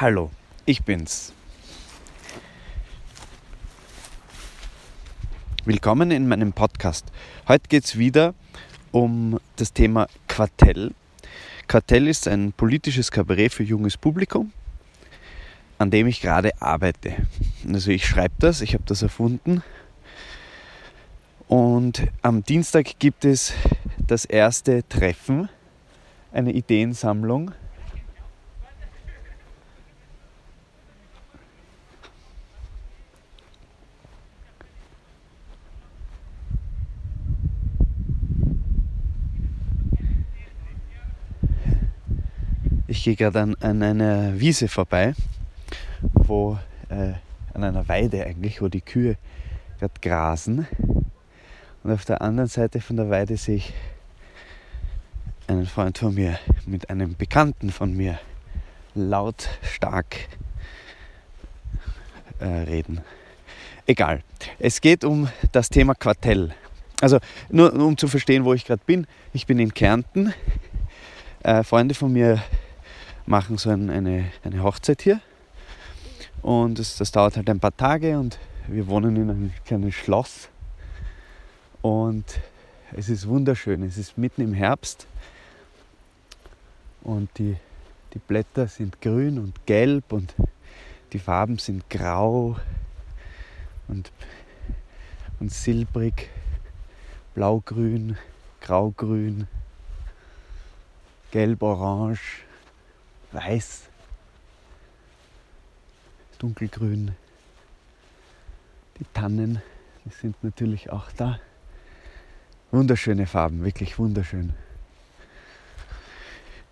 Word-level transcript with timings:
Hallo, 0.00 0.30
ich 0.64 0.84
bin's. 0.84 1.32
Willkommen 5.64 6.12
in 6.12 6.28
meinem 6.28 6.52
Podcast. 6.52 7.10
Heute 7.48 7.68
geht 7.68 7.84
es 7.84 7.98
wieder 7.98 8.32
um 8.92 9.40
das 9.56 9.72
Thema 9.72 10.06
Quartell. 10.28 10.94
Quartell 11.66 12.06
ist 12.06 12.28
ein 12.28 12.52
politisches 12.52 13.10
Kabarett 13.10 13.52
für 13.52 13.64
junges 13.64 13.96
Publikum, 13.96 14.52
an 15.78 15.90
dem 15.90 16.06
ich 16.06 16.20
gerade 16.20 16.52
arbeite. 16.62 17.14
Also 17.66 17.90
ich 17.90 18.06
schreibe 18.06 18.36
das, 18.38 18.60
ich 18.60 18.74
habe 18.74 18.84
das 18.86 19.02
erfunden. 19.02 19.64
Und 21.48 22.06
am 22.22 22.44
Dienstag 22.44 23.00
gibt 23.00 23.24
es 23.24 23.52
das 24.06 24.24
erste 24.24 24.88
Treffen, 24.88 25.48
eine 26.30 26.52
Ideensammlung 26.52 27.50
gehe 43.08 43.16
gerade 43.16 43.40
an, 43.40 43.56
an, 43.60 43.82
einer 43.82 44.38
Wiese 44.38 44.68
vorbei, 44.68 45.14
wo 46.12 46.58
äh, 46.90 47.14
an 47.54 47.64
einer 47.64 47.88
Weide 47.88 48.26
eigentlich, 48.26 48.60
wo 48.60 48.68
die 48.68 48.82
Kühe 48.82 49.16
gerade 49.78 49.94
grasen. 50.02 50.66
Und 51.82 51.90
auf 51.90 52.04
der 52.04 52.20
anderen 52.20 52.50
Seite 52.50 52.82
von 52.82 52.96
der 52.96 53.08
Weide 53.08 53.38
sehe 53.38 53.56
ich 53.56 53.72
einen 55.46 55.64
Freund 55.64 55.96
von 55.96 56.14
mir 56.14 56.38
mit 56.66 56.90
einem 56.90 57.16
Bekannten 57.16 57.70
von 57.70 57.96
mir 57.96 58.20
lautstark 58.94 60.28
äh, 62.40 62.44
reden. 62.44 63.00
Egal. 63.86 64.22
Es 64.58 64.82
geht 64.82 65.02
um 65.02 65.30
das 65.52 65.70
Thema 65.70 65.94
Quartell. 65.94 66.52
Also 67.00 67.20
nur 67.48 67.72
um 67.72 67.96
zu 67.96 68.06
verstehen, 68.06 68.44
wo 68.44 68.52
ich 68.52 68.66
gerade 68.66 68.82
bin. 68.84 69.06
Ich 69.32 69.46
bin 69.46 69.58
in 69.58 69.72
Kärnten. 69.72 70.34
Äh, 71.42 71.62
Freunde 71.62 71.94
von 71.94 72.12
mir 72.12 72.42
machen 73.28 73.58
so 73.58 73.70
ein, 73.70 73.90
eine, 73.90 74.30
eine 74.42 74.62
Hochzeit 74.62 75.02
hier. 75.02 75.20
Und 76.40 76.78
das, 76.78 76.96
das 76.96 77.12
dauert 77.12 77.36
halt 77.36 77.50
ein 77.50 77.60
paar 77.60 77.76
Tage 77.76 78.18
und 78.18 78.38
wir 78.66 78.86
wohnen 78.86 79.16
in 79.16 79.30
einem 79.30 79.52
kleinen 79.66 79.92
Schloss. 79.92 80.48
Und 81.82 82.24
es 82.92 83.08
ist 83.08 83.28
wunderschön. 83.28 83.82
Es 83.82 83.98
ist 83.98 84.16
mitten 84.16 84.40
im 84.40 84.54
Herbst 84.54 85.06
und 87.02 87.28
die, 87.38 87.56
die 88.14 88.18
Blätter 88.18 88.66
sind 88.66 89.00
grün 89.02 89.38
und 89.38 89.66
gelb 89.66 90.12
und 90.12 90.34
die 91.12 91.18
Farben 91.18 91.58
sind 91.58 91.88
grau 91.90 92.56
und, 93.88 94.10
und 95.38 95.52
silbrig, 95.52 96.30
blaugrün, 97.34 98.16
graugrün, 98.60 99.48
gelb-orange 101.30 102.47
weiß, 103.32 103.82
dunkelgrün. 106.38 107.14
Die 108.98 109.04
Tannen, 109.14 109.62
die 110.04 110.10
sind 110.10 110.42
natürlich 110.42 110.90
auch 110.90 111.10
da. 111.16 111.38
Wunderschöne 112.70 113.26
Farben, 113.26 113.64
wirklich 113.64 113.98
wunderschön. 113.98 114.54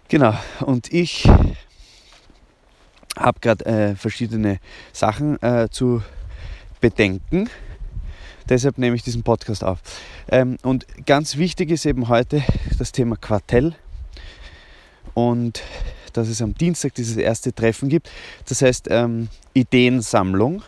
Genau, 0.09 0.35
und 0.61 0.93
ich 0.93 1.29
habe 3.17 3.41
gerade 3.41 3.65
äh, 3.65 3.97
verschiedene 3.97 4.61
Sachen 4.93 5.41
äh, 5.43 5.69
zu 5.71 6.03
bedenken. 6.81 7.49
Deshalb 8.49 8.79
nehme 8.79 8.95
ich 8.95 9.03
diesen 9.03 9.25
Podcast 9.25 9.65
auf. 9.65 9.81
Ähm, 10.29 10.59
und 10.63 10.87
ganz 11.07 11.37
wichtig 11.37 11.71
ist 11.71 11.87
eben 11.87 12.09
heute 12.09 12.43
das 12.79 12.93
Thema 12.93 13.17
Quartell. 13.17 13.75
Und 15.15 15.63
dass 16.17 16.29
es 16.29 16.41
am 16.41 16.55
Dienstag 16.55 16.95
dieses 16.95 17.17
erste 17.17 17.53
Treffen 17.53 17.89
gibt. 17.89 18.11
Das 18.49 18.63
heißt 18.63 18.89
ähm, 18.91 19.29
Ideensammlung. 19.55 20.63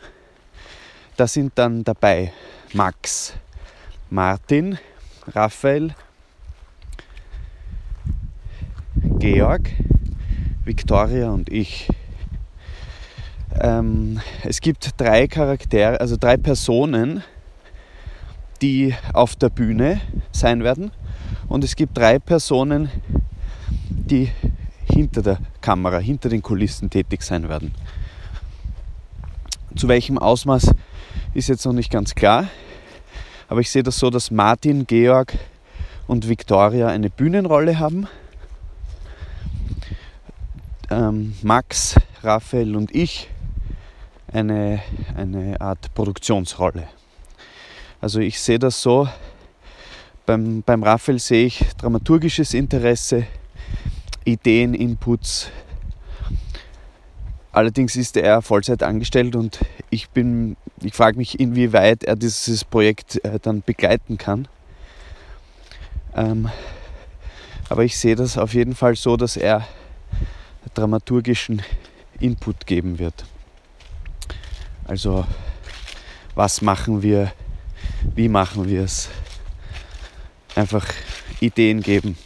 Da 1.17 1.27
sind 1.27 1.53
dann 1.57 1.85
dabei 1.85 2.33
Max, 2.75 3.35
Martin, 4.11 4.79
Raphael, 5.27 5.95
Georg, 9.19 9.71
Victoria 10.65 11.31
und 11.31 11.51
ich. 11.51 11.89
Ähm, 13.61 14.21
es 14.45 14.61
gibt 14.61 14.91
drei 14.97 15.27
Charaktere, 15.27 16.01
also 16.01 16.17
drei 16.17 16.37
Personen, 16.37 17.25
die 18.63 18.95
auf 19.13 19.35
der 19.35 19.49
Bühne 19.49 20.01
sein 20.31 20.63
werden. 20.63 20.93
Und 21.49 21.65
es 21.65 21.75
gibt 21.75 21.97
drei 21.97 22.19
Personen, 22.19 22.91
die 23.89 24.31
hinter 24.99 25.23
der 25.23 25.39
Kamera, 25.61 25.99
hinter 25.99 26.29
den 26.29 26.43
Kulissen 26.43 26.91
tätig 26.91 27.23
sein 27.23 27.49
werden. 27.49 27.73
Zu 29.77 29.87
welchem 29.87 30.19
Ausmaß 30.19 30.73
ist 31.35 31.49
jetzt 31.49 31.65
noch 31.65 31.73
nicht 31.73 31.93
ganz 31.93 32.17
klar, 32.17 32.49
aber 33.47 33.61
ich 33.61 33.71
sehe 33.71 33.85
das 33.85 33.97
so, 33.97 34.11
dass 34.11 34.33
Martin, 34.33 34.89
Georg 34.89 35.39
und 36.09 36.29
Victoria 36.29 36.89
eine 36.89 37.11
Bühnenrolle 37.11 37.79
haben. 37.79 38.09
Ähm, 40.91 41.37
Max, 41.43 41.95
Raphael 42.25 42.75
und 42.75 42.93
ich 42.93 43.29
eine, 44.33 44.83
eine 45.17 45.61
Art 45.61 45.95
Produktionsrolle. 45.95 46.89
Also 48.01 48.19
ich 48.19 48.41
sehe 48.41 48.59
das 48.59 48.83
so, 48.83 49.09
beim, 50.27 50.63
beim 50.63 50.83
Raphael 50.83 51.21
sehe 51.21 51.47
ich 51.47 51.65
dramaturgisches 51.77 52.53
Interesse, 52.53 53.29
Ideen, 54.29 54.75
Inputs. 54.75 55.51
Allerdings 57.51 57.97
ist 57.97 58.17
er 58.17 58.43
Vollzeit 58.43 58.83
angestellt 58.83 59.35
und 59.35 59.59
ich 59.91 60.11
bin, 60.11 60.57
ich 60.83 60.95
frage 60.95 61.17
mich, 61.17 61.41
inwieweit 61.41 62.05
er 62.05 62.15
dieses 62.15 62.65
Projekt 62.65 63.25
äh, 63.25 63.39
dann 63.41 63.63
begleiten 63.63 64.19
kann. 64.19 64.47
Ähm, 66.15 66.51
aber 67.69 67.85
ich 67.85 67.99
sehe 67.99 68.17
das 68.17 68.39
auf 68.39 68.55
jeden 68.55 68.75
Fall 68.75 68.97
so, 68.97 69.17
dass 69.17 69.37
er 69.37 69.67
dramaturgischen 70.75 71.63
Input 72.21 72.67
geben 72.67 72.99
wird. 72.99 73.25
Also 74.85 75.27
was 76.35 76.61
machen 76.61 77.03
wir, 77.03 77.33
wie 78.15 78.29
machen 78.29 78.69
wir 78.69 78.85
es? 78.85 79.09
Einfach 80.55 80.87
Ideen 81.41 81.81
geben. 81.81 82.17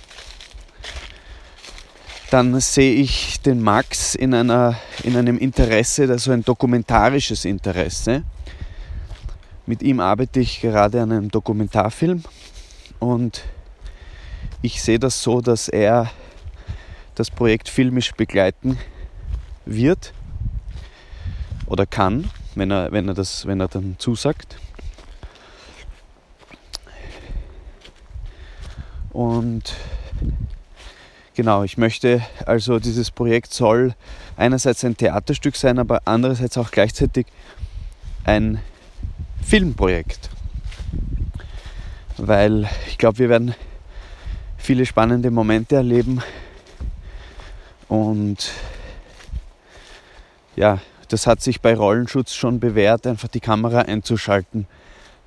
Dann 2.32 2.59
sehe 2.60 2.94
ich 2.94 3.43
den 3.43 3.60
Max 3.60 4.15
in, 4.15 4.32
einer, 4.32 4.78
in 5.03 5.19
einem 5.19 5.37
Interesse, 5.37 6.09
also 6.09 6.32
ein 6.32 6.43
dokumentarisches 6.43 7.44
Interesse. 7.44 8.22
Mit 9.66 9.82
ihm 9.82 10.00
arbeite 10.00 10.41
ich 10.41 10.62
gerade 10.62 11.03
an 11.03 11.12
einem 11.12 11.31
Dokumentarfilm 11.31 12.22
und 13.00 13.42
ich 14.62 14.81
sehe 14.81 14.98
das 14.98 15.22
so, 15.22 15.42
dass 15.42 15.69
er 15.69 16.10
das 17.16 17.31
Projekt 17.31 17.69
filmisch 17.69 18.12
begleiten 18.12 18.78
wird 19.66 20.15
oder 21.66 21.84
kann, 21.84 22.31
wenn 22.54 22.71
er, 22.71 22.92
wenn 22.92 23.09
er, 23.09 23.15
das, 23.15 23.44
wenn 23.44 23.60
er 23.60 23.69
dann 23.69 23.97
zusagt. 23.98 24.56
Und 29.10 29.75
Genau, 31.34 31.62
ich 31.62 31.78
möchte 31.78 32.20
also 32.44 32.78
dieses 32.78 33.10
Projekt 33.10 33.54
soll 33.54 33.94
einerseits 34.37 34.84
ein 34.84 34.98
Theaterstück 34.98 35.56
sein, 35.56 35.78
aber 35.78 36.03
andererseits 36.04 36.59
auch 36.59 36.71
gleichzeitig 36.71 37.27
ein 38.24 38.60
Filmprojekt. 39.42 40.28
Weil 42.18 42.68
ich 42.86 42.98
glaube, 42.98 43.18
wir 43.18 43.30
werden 43.30 43.54
viele 44.59 44.84
spannende 44.84 45.30
Momente 45.30 45.77
erleben 45.77 46.21
und 47.89 48.53
ja, 50.54 50.80
das 51.09 51.27
hat 51.27 51.41
sich 51.41 51.62
bei 51.62 51.74
Rollenschutz 51.74 52.34
schon 52.34 52.60
bewährt, 52.60 53.06
einfach 53.06 53.28
die 53.28 53.41
Kamera 53.41 53.80
einzuschalten, 53.80 54.66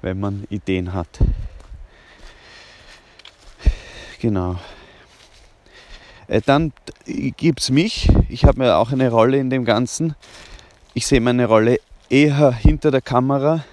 wenn 0.04 0.20
man 0.20 0.46
Ideen 0.52 0.94
hat. 0.94 1.10
Genau. 4.20 4.58
Äh, 6.28 6.42
dann 6.46 6.74
gibt 7.06 7.62
es 7.62 7.70
mich. 7.70 8.10
Ich 8.30 8.46
habe 8.46 8.60
mir 8.60 8.78
auch 8.78 8.92
eine 8.92 9.10
Rolle 9.10 9.38
in 9.38 9.50
dem 9.50 9.66
Ganzen. 9.66 10.16
Ich 10.94 11.06
sehe 11.08 11.22
meine 11.22 11.46
Rolle 11.46 11.80
eher 12.10 12.52
hinter 12.52 12.92
der 12.92 13.02
Kamera. 13.02 13.64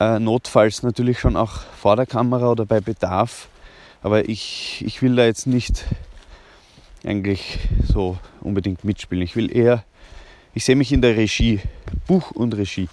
Äh, 0.00 0.18
notfalls 0.18 0.82
natürlich 0.82 1.20
schon 1.20 1.36
auch 1.36 1.60
vor 1.80 1.96
der 1.96 2.06
Kamera 2.06 2.50
oder 2.50 2.66
bei 2.66 2.80
Bedarf. 2.80 3.48
Aber 4.02 4.28
ich, 4.28 4.84
ich 4.84 5.02
will 5.02 5.16
da 5.16 5.24
jetzt 5.24 5.46
nicht 5.46 5.84
eigentlich 7.04 7.58
so 7.86 8.18
unbedingt 8.40 8.84
mitspielen. 8.84 9.22
Ich 9.22 9.36
will 9.36 9.54
eher, 9.54 9.84
ich 10.54 10.64
sehe 10.64 10.76
mich 10.76 10.92
in 10.92 11.00
der 11.00 11.16
Regie, 11.16 11.60
Buch 12.06 12.32
und 12.32 12.56
Regie. 12.56 12.88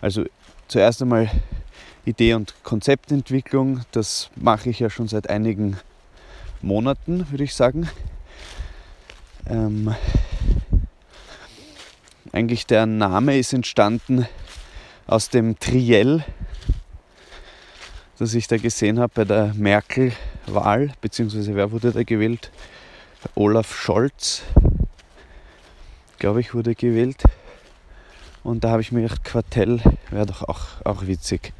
Also 0.00 0.24
zuerst 0.68 1.02
einmal 1.02 1.30
Idee- 2.04 2.34
und 2.34 2.54
Konzeptentwicklung, 2.64 3.80
das 3.92 4.30
mache 4.36 4.70
ich 4.70 4.80
ja 4.80 4.90
schon 4.90 5.08
seit 5.08 5.30
einigen 5.30 5.76
Monaten, 6.62 7.30
würde 7.30 7.44
ich 7.44 7.54
sagen. 7.54 7.88
Ähm, 9.48 9.94
eigentlich 12.32 12.66
der 12.66 12.86
Name 12.86 13.38
ist 13.38 13.52
entstanden 13.52 14.26
aus 15.06 15.28
dem 15.28 15.58
Triell, 15.58 16.24
das 18.18 18.34
ich 18.34 18.48
da 18.48 18.56
gesehen 18.56 18.98
habe 18.98 19.12
bei 19.14 19.24
der 19.24 19.54
Merkel-Wahl, 19.54 20.92
beziehungsweise 21.00 21.54
wer 21.54 21.70
wurde 21.70 21.92
da 21.92 22.02
gewählt? 22.02 22.50
Olaf 23.34 23.74
Scholz, 23.74 24.42
glaube 26.18 26.40
ich, 26.40 26.54
wurde 26.54 26.74
gewählt. 26.74 27.22
Und 28.42 28.64
da 28.64 28.70
habe 28.70 28.80
ich 28.80 28.92
mir 28.92 29.02
gedacht, 29.02 29.24
Quartell 29.24 29.80
wäre 30.10 30.26
doch 30.26 30.42
auch, 30.42 30.84
auch 30.84 31.06
witzig. 31.06 31.52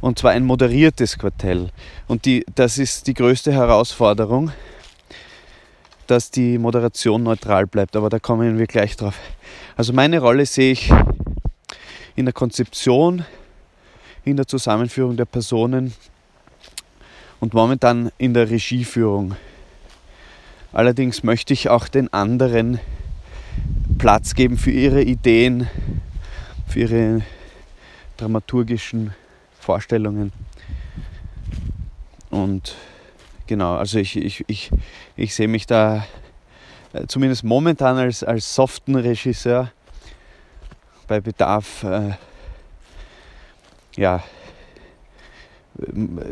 Und 0.00 0.18
zwar 0.18 0.32
ein 0.32 0.44
moderiertes 0.44 1.18
Quartell. 1.18 1.70
Und 2.06 2.24
die, 2.24 2.44
das 2.54 2.78
ist 2.78 3.06
die 3.06 3.14
größte 3.14 3.52
Herausforderung, 3.52 4.52
dass 6.06 6.30
die 6.30 6.56
Moderation 6.58 7.22
neutral 7.22 7.66
bleibt. 7.66 7.96
Aber 7.96 8.08
da 8.08 8.18
kommen 8.18 8.58
wir 8.58 8.66
gleich 8.66 8.96
drauf. 8.96 9.18
Also 9.76 9.92
meine 9.92 10.20
Rolle 10.20 10.46
sehe 10.46 10.72
ich 10.72 10.92
in 12.14 12.26
der 12.26 12.32
Konzeption, 12.32 13.24
in 14.24 14.36
der 14.36 14.46
Zusammenführung 14.46 15.16
der 15.16 15.24
Personen 15.24 15.94
und 17.40 17.54
momentan 17.54 18.10
in 18.18 18.34
der 18.34 18.50
Regieführung. 18.50 19.36
Allerdings 20.72 21.22
möchte 21.22 21.52
ich 21.52 21.68
auch 21.68 21.88
den 21.88 22.12
anderen 22.12 22.78
Platz 23.98 24.34
geben 24.34 24.58
für 24.58 24.70
ihre 24.70 25.02
Ideen, 25.02 25.68
für 26.66 26.80
ihre 26.80 27.22
dramaturgischen 28.16 29.14
Vorstellungen. 29.68 30.32
Und 32.30 32.74
genau, 33.46 33.74
also 33.76 33.98
ich, 33.98 34.16
ich, 34.16 34.42
ich, 34.46 34.70
ich 35.14 35.34
sehe 35.34 35.46
mich 35.46 35.66
da 35.66 36.06
äh, 36.94 37.06
zumindest 37.06 37.44
momentan 37.44 37.98
als, 37.98 38.24
als 38.24 38.54
soften 38.54 38.94
Regisseur 38.94 39.70
bei 41.06 41.20
Bedarf. 41.20 41.82
Äh, 41.82 42.12
ja, 43.98 44.22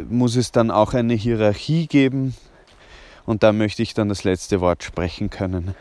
muss 0.08 0.36
es 0.36 0.50
dann 0.50 0.70
auch 0.70 0.94
eine 0.94 1.12
Hierarchie 1.12 1.88
geben 1.88 2.34
und 3.26 3.42
da 3.42 3.52
möchte 3.52 3.82
ich 3.82 3.92
dann 3.92 4.08
das 4.08 4.24
letzte 4.24 4.62
Wort 4.62 4.82
sprechen 4.82 5.28
können. 5.28 5.74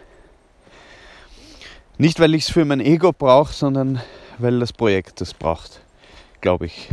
Nicht, 1.97 2.19
weil 2.19 2.35
ich 2.35 2.43
es 2.43 2.49
für 2.51 2.65
mein 2.65 2.81
Ego 2.81 3.13
brauche, 3.13 3.53
sondern 3.53 4.01
weil 4.39 4.59
das 4.59 4.73
Projekt 4.73 5.21
das 5.21 5.33
braucht, 5.33 5.79
glaube 6.41 6.65
ich. 6.65 6.89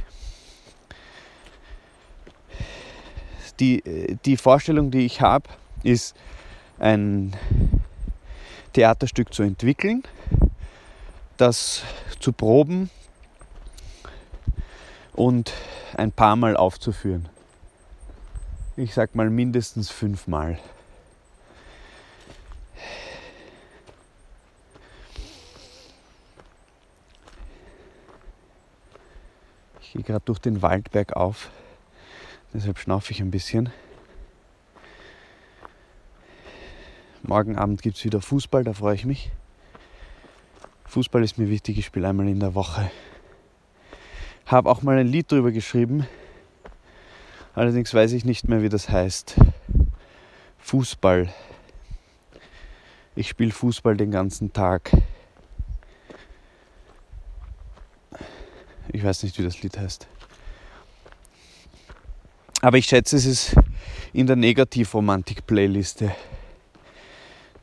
Die, 3.62 4.19
die 4.25 4.37
Vorstellung, 4.37 4.91
die 4.91 5.06
ich 5.06 5.20
habe, 5.20 5.49
ist 5.85 6.17
ein 6.81 7.37
Theaterstück 8.73 9.32
zu 9.32 9.44
entwickeln, 9.44 10.03
das 11.37 11.85
zu 12.19 12.32
proben 12.32 12.91
und 15.12 15.53
ein 15.97 16.11
paar 16.11 16.35
Mal 16.35 16.56
aufzuführen. 16.56 17.29
Ich 18.75 18.94
sag 18.94 19.14
mal 19.14 19.31
mindestens 19.31 19.91
fünfmal. 19.93 20.59
Ich 29.81 29.93
gehe 29.93 30.03
gerade 30.03 30.25
durch 30.25 30.41
den 30.41 30.62
Waldberg 30.62 31.12
auf, 31.12 31.53
deshalb 32.54 32.78
schnaufe 32.78 33.12
ich 33.12 33.20
ein 33.20 33.31
bisschen. 33.31 33.70
Morgen 37.22 37.56
Abend 37.56 37.82
gibt 37.82 37.96
es 37.96 38.04
wieder 38.04 38.20
Fußball, 38.20 38.64
da 38.64 38.72
freue 38.72 38.94
ich 38.94 39.04
mich. 39.04 39.31
Fußball 40.87 41.22
ist 41.22 41.38
mir 41.38 41.49
wichtig, 41.49 41.78
ich 41.78 41.87
spiele 41.87 42.08
einmal 42.08 42.28
in 42.28 42.40
der 42.40 42.54
Woche. 42.54 42.90
Habe 44.44 44.69
auch 44.69 44.82
mal 44.82 44.99
ein 44.99 45.06
Lied 45.06 45.31
drüber 45.31 45.52
geschrieben. 45.52 46.06
Allerdings 47.54 47.94
weiß 47.94 48.12
ich 48.12 48.25
nicht 48.25 48.49
mehr, 48.49 48.62
wie 48.62 48.69
das 48.69 48.88
heißt. 48.88 49.37
Fußball. 50.58 51.32
Ich 53.14 53.28
spiele 53.28 53.52
Fußball 53.52 53.96
den 53.96 54.10
ganzen 54.10 54.52
Tag. 54.52 54.90
Ich 58.88 59.04
weiß 59.04 59.22
nicht, 59.22 59.38
wie 59.38 59.44
das 59.44 59.62
Lied 59.62 59.78
heißt. 59.78 60.06
Aber 62.64 62.79
ich 62.79 62.87
schätze, 62.87 63.17
es 63.17 63.26
ist 63.26 63.56
in 64.12 64.29
der 64.29 64.37
Negativromantik-Playliste, 64.37 66.14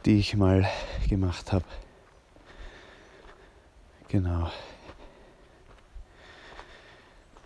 die 0.06 0.20
ich 0.20 0.36
mal 0.36 0.68
gemacht 1.08 1.54
habe. 1.54 1.64
Genau. 4.10 4.52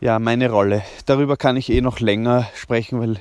Ja, 0.01 0.17
meine 0.17 0.49
Rolle. 0.49 0.81
Darüber 1.05 1.37
kann 1.37 1.55
ich 1.55 1.69
eh 1.69 1.81
noch 1.81 1.99
länger 1.99 2.49
sprechen, 2.55 2.99
weil, 2.99 3.19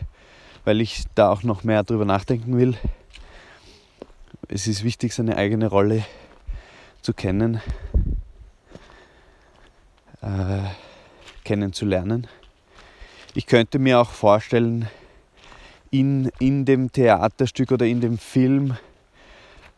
weil 0.65 0.81
ich 0.81 1.05
da 1.15 1.29
auch 1.29 1.43
noch 1.43 1.63
mehr 1.63 1.83
drüber 1.83 2.07
nachdenken 2.07 2.57
will. 2.57 2.79
Es 4.49 4.67
ist 4.67 4.83
wichtig, 4.83 5.13
seine 5.13 5.37
eigene 5.37 5.67
Rolle 5.67 6.07
zu 7.03 7.13
kennen, 7.13 7.61
äh, 10.23 10.63
kennenzulernen. 11.45 12.29
Ich 13.35 13.47
könnte 13.47 13.79
mir 13.79 13.99
auch 13.99 14.11
vorstellen, 14.11 14.91
in, 15.91 16.31
in 16.39 16.67
dem 16.67 16.93
Theaterstück 16.93 17.73
oder 17.73 17.87
in 17.87 18.03
dem 18.03 18.19
Film 18.19 18.77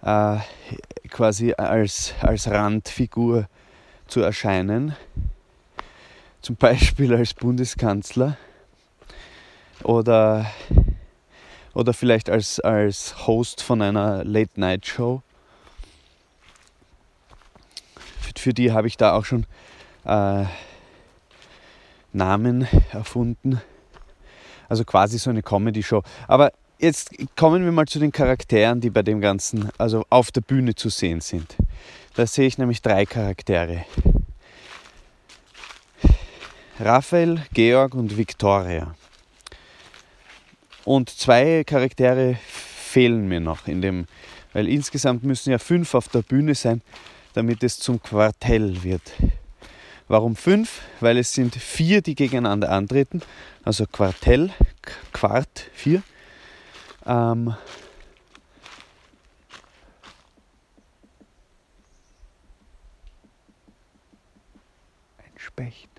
äh, 0.03 0.39
quasi 1.09 1.53
als, 1.53 2.15
als 2.21 2.51
Randfigur 2.51 3.49
zu 4.09 4.23
erscheinen. 4.23 4.97
Zum 6.43 6.57
Beispiel 6.57 7.15
als 7.15 7.33
Bundeskanzler 7.33 8.37
oder, 9.85 10.51
oder 11.75 11.95
vielleicht 11.95 12.31
als, 12.31 12.59
als 12.59 13.27
Host 13.29 13.63
von 13.63 13.83
einer 13.83 14.25
Late-Night-Show. 14.25 15.23
Für, 18.21 18.33
für, 18.37 18.53
die 18.53 18.73
habe 18.73 18.89
ich 18.89 18.97
da 18.97 19.13
auch 19.13 19.25
schon 19.25 19.47
äh, 20.05 20.45
Namen 22.15 22.67
erfunden. 22.93 23.61
Also 24.69 24.85
quasi 24.85 25.19
so 25.19 25.31
eine 25.31 25.43
Comedy-Show. 25.43 26.03
Aber 26.27 26.53
jetzt 26.79 27.11
kommen 27.37 27.65
wir 27.65 27.73
mal 27.73 27.87
zu 27.87 27.99
den 27.99 28.13
Charakteren, 28.13 28.81
die 28.81 28.91
bei 28.91 29.03
dem 29.03 29.21
Ganzen, 29.21 29.69
also 29.79 30.05
auf 30.11 30.33
der 30.33 30.41
Bühne 30.41 30.75
zu 30.75 30.89
sehen 30.89 31.21
sind. 31.21 31.57
Da 32.15 32.27
sehe 32.27 32.47
ich 32.47 32.59
nämlich 32.59 32.81
drei 32.81 33.05
Charaktere. 33.05 33.85
Raphael, 36.81 37.43
Georg 37.53 37.95
und 37.95 38.17
Victoria. 38.17 38.95
Und 40.85 41.09
zwei 41.09 41.65
Charaktere 41.65 42.37
fehlen 42.47 43.29
mir 43.29 43.41
noch 43.41 43.67
in 43.67 43.81
dem, 43.81 44.07
weil 44.53 44.69
insgesamt 44.69 45.25
müssen 45.25 45.51
ja 45.51 45.59
fünf 45.59 45.95
auf 45.95 46.09
der 46.09 46.23
Bühne 46.23 46.55
sein, 46.55 46.83
damit 47.33 47.63
es 47.63 47.79
zum 47.79 48.03
Quartell 48.03 48.83
wird. 48.83 49.13
Warum 50.07 50.37
fünf? 50.37 50.83
Weil 51.01 51.17
es 51.17 51.33
sind 51.33 51.55
vier, 51.55 52.03
die 52.03 52.15
gegeneinander 52.15 52.71
antreten, 52.71 53.23
also 53.63 53.87
Quartell, 53.87 54.51
Quart, 55.13 55.71
vier. 55.73 56.03
Ähm, 57.07 57.55
ein 65.19 65.39
Specht. 65.39 65.94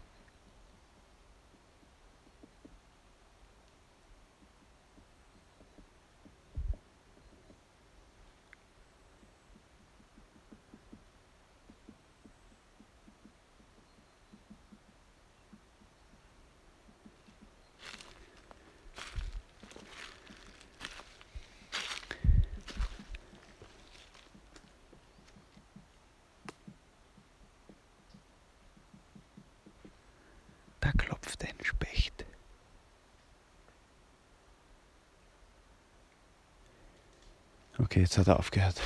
Okay, 37.95 38.01
jetzt 38.01 38.17
hat 38.17 38.27
er 38.27 38.39
aufgehört. 38.39 38.81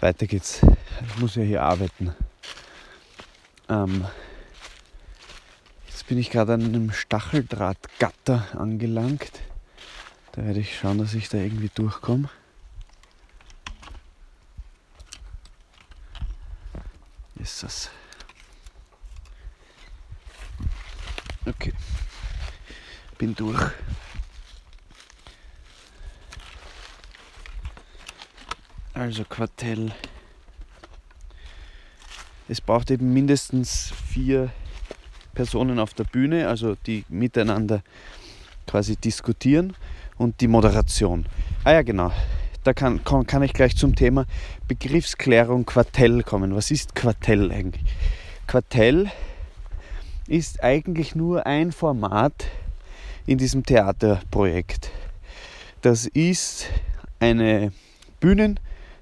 Weiter 0.00 0.26
geht's. 0.26 0.60
Ich 1.06 1.18
muss 1.20 1.36
ja 1.36 1.44
hier 1.44 1.62
arbeiten. 1.62 2.16
Ähm, 3.68 4.06
jetzt 5.86 6.04
bin 6.08 6.18
ich 6.18 6.28
gerade 6.28 6.54
an 6.54 6.64
einem 6.64 6.90
Stacheldrahtgatter 6.90 8.58
angelangt. 8.58 9.30
Da 10.32 10.44
werde 10.44 10.58
ich 10.58 10.76
schauen, 10.76 10.98
dass 10.98 11.14
ich 11.14 11.28
da 11.28 11.38
irgendwie 11.38 11.70
durchkomme. 11.72 12.28
Ist 17.36 17.62
das. 17.62 17.88
Okay. 21.46 21.72
Bin 23.16 23.36
durch. 23.36 23.62
Also 28.98 29.22
Quartell. 29.22 29.92
Es 32.48 32.60
braucht 32.60 32.90
eben 32.90 33.12
mindestens 33.12 33.92
vier 34.08 34.50
Personen 35.34 35.78
auf 35.78 35.94
der 35.94 36.02
Bühne, 36.02 36.48
also 36.48 36.74
die 36.84 37.04
miteinander 37.08 37.84
quasi 38.66 38.96
diskutieren 38.96 39.76
und 40.16 40.40
die 40.40 40.48
Moderation. 40.48 41.26
Ah 41.62 41.74
ja, 41.74 41.82
genau. 41.82 42.10
Da 42.64 42.74
kann, 42.74 43.04
kann 43.04 43.42
ich 43.44 43.52
gleich 43.52 43.76
zum 43.76 43.94
Thema 43.94 44.26
Begriffsklärung 44.66 45.64
Quartell 45.64 46.24
kommen. 46.24 46.56
Was 46.56 46.72
ist 46.72 46.96
Quartell 46.96 47.52
eigentlich? 47.52 47.84
Quartell 48.48 49.12
ist 50.26 50.64
eigentlich 50.64 51.14
nur 51.14 51.46
ein 51.46 51.70
Format 51.70 52.46
in 53.26 53.38
diesem 53.38 53.64
Theaterprojekt. 53.64 54.90
Das 55.82 56.06
ist 56.06 56.66
eine 57.20 57.70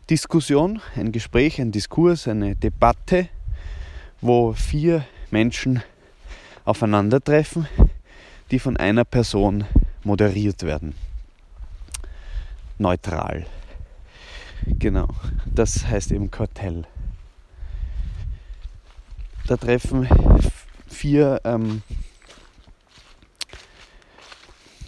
Bühnendiskussion, 0.06 0.80
ein 0.94 1.10
Gespräch, 1.10 1.60
ein 1.60 1.72
Diskurs, 1.72 2.28
eine 2.28 2.54
Debatte, 2.54 3.28
wo 4.20 4.52
vier 4.52 5.04
Menschen 5.32 5.82
aufeinandertreffen, 6.64 7.66
die 8.52 8.60
von 8.60 8.76
einer 8.76 9.04
Person 9.04 9.64
moderiert 10.04 10.62
werden. 10.62 10.94
Neutral. 12.78 13.46
Genau, 14.64 15.08
das 15.44 15.88
heißt 15.88 16.12
eben 16.12 16.30
Kartell. 16.30 16.84
Da 19.48 19.56
treffen 19.56 20.08
vier 20.86 21.40
ähm, 21.42 21.82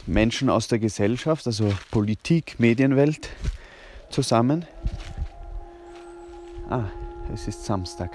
Menschen 0.07 0.49
aus 0.49 0.69
der 0.69 0.79
Gesellschaft, 0.79 1.45
also 1.49 1.75
Politik, 1.91 2.61
Medienwelt 2.61 3.31
zusammen. 4.11 4.67
Ah, 6.71 6.85
es 7.33 7.49
ist 7.49 7.65
Samstag. 7.65 8.11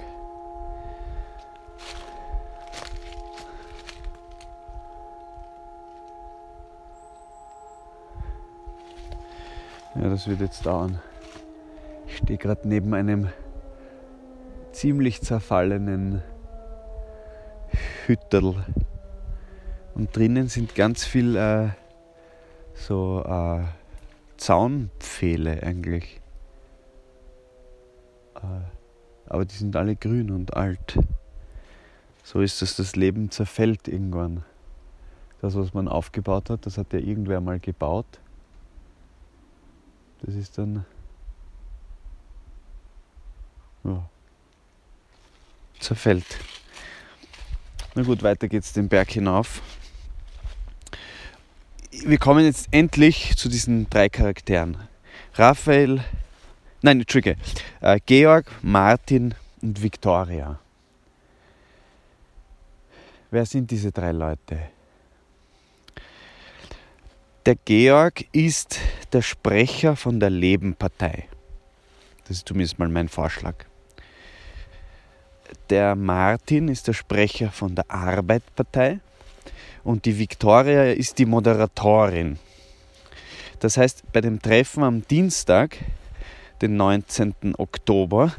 Ja, 9.94 10.08
das 10.08 10.26
wird 10.26 10.40
jetzt 10.40 10.66
dauern. 10.66 11.00
Ich 12.06 12.16
stehe 12.16 12.38
gerade 12.38 12.68
neben 12.68 12.94
einem 12.94 13.28
ziemlich 14.72 15.22
zerfallenen 15.22 16.22
Hütterl. 18.06 18.64
Und 19.94 20.16
drinnen 20.16 20.48
sind 20.48 20.74
ganz 20.74 21.04
viel 21.04 21.36
äh, 21.36 21.68
so 22.74 23.22
äh, 23.24 23.62
Zaunpfähle 24.44 25.62
eigentlich. 25.62 26.20
Äh, 28.34 28.40
aber 29.26 29.46
die 29.46 29.54
sind 29.54 29.74
alle 29.74 29.96
grün 29.96 30.30
und 30.30 30.54
alt. 30.54 30.98
So 32.22 32.42
ist 32.42 32.60
es, 32.60 32.76
das 32.76 32.94
Leben 32.94 33.30
zerfällt 33.30 33.88
irgendwann. 33.88 34.44
Das, 35.40 35.54
was 35.54 35.72
man 35.72 35.88
aufgebaut 35.88 36.50
hat, 36.50 36.66
das 36.66 36.76
hat 36.76 36.92
ja 36.92 36.98
irgendwer 36.98 37.40
mal 37.40 37.58
gebaut. 37.58 38.20
Das 40.20 40.34
ist 40.34 40.58
dann 40.58 40.84
ja, 43.82 44.10
zerfällt. 45.80 46.38
Na 47.94 48.02
gut, 48.02 48.22
weiter 48.22 48.48
geht's 48.48 48.74
den 48.74 48.90
Berg 48.90 49.10
hinauf. 49.10 49.62
Wir 52.02 52.18
kommen 52.18 52.44
jetzt 52.44 52.68
endlich 52.72 53.36
zu 53.36 53.48
diesen 53.48 53.88
drei 53.88 54.08
Charakteren. 54.08 54.76
Raphael, 55.34 56.04
nein, 56.82 57.00
Entschuldige, 57.00 57.36
äh, 57.80 58.00
Georg, 58.04 58.46
Martin 58.62 59.34
und 59.62 59.80
Victoria. 59.80 60.58
Wer 63.30 63.46
sind 63.46 63.70
diese 63.70 63.92
drei 63.92 64.10
Leute? 64.10 64.58
Der 67.46 67.54
Georg 67.54 68.24
ist 68.32 68.80
der 69.12 69.22
Sprecher 69.22 69.94
von 69.94 70.18
der 70.18 70.30
Lebenpartei. 70.30 71.28
Das 72.26 72.38
ist 72.38 72.48
zumindest 72.48 72.78
mal 72.78 72.88
mein 72.88 73.08
Vorschlag. 73.08 73.54
Der 75.70 75.94
Martin 75.94 76.68
ist 76.68 76.88
der 76.88 76.92
Sprecher 76.92 77.50
von 77.50 77.74
der 77.74 77.88
Arbeitpartei 77.88 79.00
und 79.84 80.04
die 80.06 80.18
Viktoria 80.18 80.84
ist 80.84 81.18
die 81.18 81.26
Moderatorin. 81.26 82.38
Das 83.60 83.76
heißt, 83.76 84.12
bei 84.12 84.20
dem 84.20 84.42
Treffen 84.42 84.82
am 84.82 85.06
Dienstag, 85.06 85.76
den 86.60 86.76
19. 86.76 87.54
Oktober, 87.58 88.34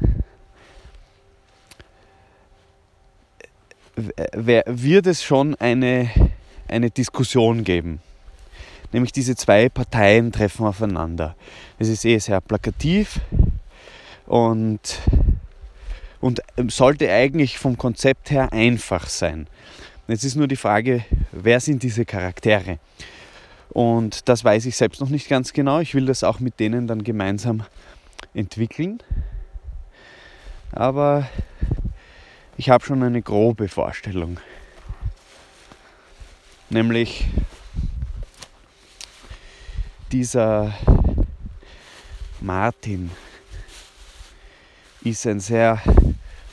wird 3.96 5.06
es 5.06 5.22
schon 5.22 5.54
eine, 5.54 6.10
eine 6.68 6.90
Diskussion 6.90 7.64
geben 7.64 8.00
nämlich 8.92 9.12
diese 9.12 9.36
zwei 9.36 9.68
Parteien 9.68 10.32
treffen 10.32 10.66
aufeinander. 10.66 11.36
Es 11.78 11.88
ist 11.88 12.04
eh 12.04 12.18
sehr 12.18 12.40
plakativ 12.40 13.20
und, 14.26 15.00
und 16.20 16.42
sollte 16.68 17.10
eigentlich 17.10 17.58
vom 17.58 17.76
Konzept 17.76 18.30
her 18.30 18.52
einfach 18.52 19.08
sein. 19.08 19.46
Jetzt 20.08 20.22
ist 20.22 20.36
nur 20.36 20.46
die 20.46 20.56
Frage, 20.56 21.04
wer 21.32 21.58
sind 21.58 21.82
diese 21.82 22.04
Charaktere? 22.04 22.78
Und 23.70 24.28
das 24.28 24.44
weiß 24.44 24.66
ich 24.66 24.76
selbst 24.76 25.00
noch 25.00 25.08
nicht 25.08 25.28
ganz 25.28 25.52
genau. 25.52 25.80
Ich 25.80 25.94
will 25.94 26.06
das 26.06 26.22
auch 26.22 26.38
mit 26.38 26.60
denen 26.60 26.86
dann 26.86 27.02
gemeinsam 27.02 27.64
entwickeln. 28.32 29.02
Aber 30.70 31.28
ich 32.56 32.70
habe 32.70 32.84
schon 32.84 33.02
eine 33.02 33.20
grobe 33.20 33.68
Vorstellung. 33.68 34.38
Nämlich 36.70 37.26
dieser 40.12 40.72
Martin 42.40 43.10
ist 45.02 45.26
ein 45.26 45.40
sehr 45.40 45.82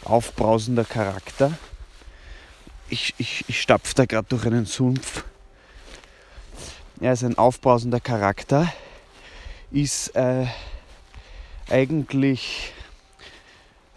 aufbrausender 0.04 0.86
Charakter. 0.86 1.52
Ich, 2.94 3.16
ich, 3.18 3.44
ich 3.48 3.60
stapfe 3.60 3.96
da 3.96 4.06
gerade 4.06 4.28
durch 4.30 4.46
einen 4.46 4.68
Sumpf. 4.68 5.24
Er 7.02 7.14
ist 7.14 7.24
ein 7.24 7.40
aufbrausender 7.40 8.00
Charakter, 8.00 8.72
ist 9.72 10.10
äh, 10.10 10.46
eigentlich 11.72 12.72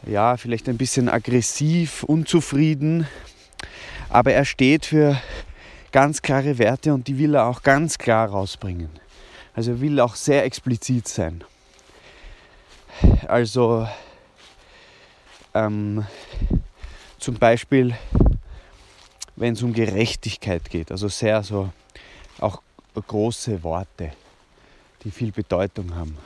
ja, 0.06 0.38
vielleicht 0.38 0.66
ein 0.70 0.78
bisschen 0.78 1.10
aggressiv, 1.10 2.04
unzufrieden, 2.04 3.06
aber 4.08 4.32
er 4.32 4.46
steht 4.46 4.86
für 4.86 5.20
ganz 5.92 6.22
klare 6.22 6.56
Werte 6.56 6.94
und 6.94 7.06
die 7.06 7.18
will 7.18 7.34
er 7.34 7.48
auch 7.48 7.62
ganz 7.62 7.98
klar 7.98 8.30
rausbringen. 8.30 8.88
Also 9.52 9.72
er 9.72 9.80
will 9.82 10.00
auch 10.00 10.14
sehr 10.14 10.42
explizit 10.46 11.06
sein. 11.06 11.44
Also 13.28 13.86
ähm, 15.52 16.06
zum 17.18 17.34
Beispiel, 17.34 17.94
wenn 19.36 19.52
es 19.52 19.62
um 19.62 19.72
Gerechtigkeit 19.72 20.68
geht, 20.68 20.90
also 20.90 21.08
sehr 21.08 21.42
so 21.42 21.70
auch 22.38 22.62
große 22.94 23.62
Worte, 23.62 24.12
die 25.04 25.10
viel 25.10 25.32
Bedeutung 25.32 25.94
haben. 25.94 26.16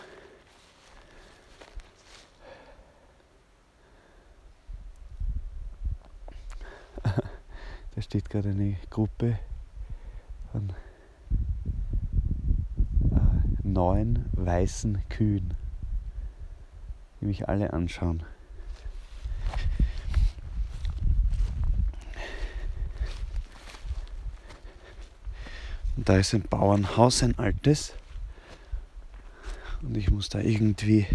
Da 7.96 8.02
steht 8.02 8.30
gerade 8.30 8.50
eine 8.50 8.76
Gruppe 8.88 9.36
von 10.52 10.72
neun 13.64 14.26
weißen 14.32 15.02
Kühen, 15.08 15.54
die 17.20 17.26
mich 17.26 17.48
alle 17.48 17.72
anschauen. 17.72 18.22
Und 26.00 26.08
da 26.08 26.16
ist 26.16 26.32
ein 26.32 26.40
Bauernhaus, 26.40 27.22
ein 27.22 27.38
altes. 27.38 27.92
Und 29.82 29.98
ich 29.98 30.10
muss 30.10 30.30
da 30.30 30.38
irgendwie 30.40 31.06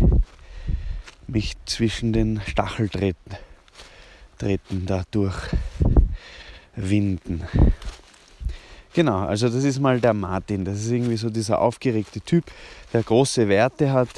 mich 1.26 1.56
zwischen 1.66 2.14
den 2.14 2.40
Stachel 2.46 2.90
treten, 2.90 3.32
treten 4.38 4.86
dadurch 4.86 5.36
winden. 6.76 7.46
Genau, 8.94 9.26
also 9.26 9.50
das 9.50 9.64
ist 9.64 9.80
mal 9.80 10.00
der 10.00 10.14
Martin. 10.14 10.66
Das 10.66 10.78
ist 10.78 10.92
irgendwie 10.92 11.18
so 11.18 11.32
dieser 11.32 11.62
aufgeregte 11.62 12.22
Typ, 12.22 12.44
der 12.94 13.02
große 13.02 13.48
Werte 13.48 13.92
hat, 13.92 14.10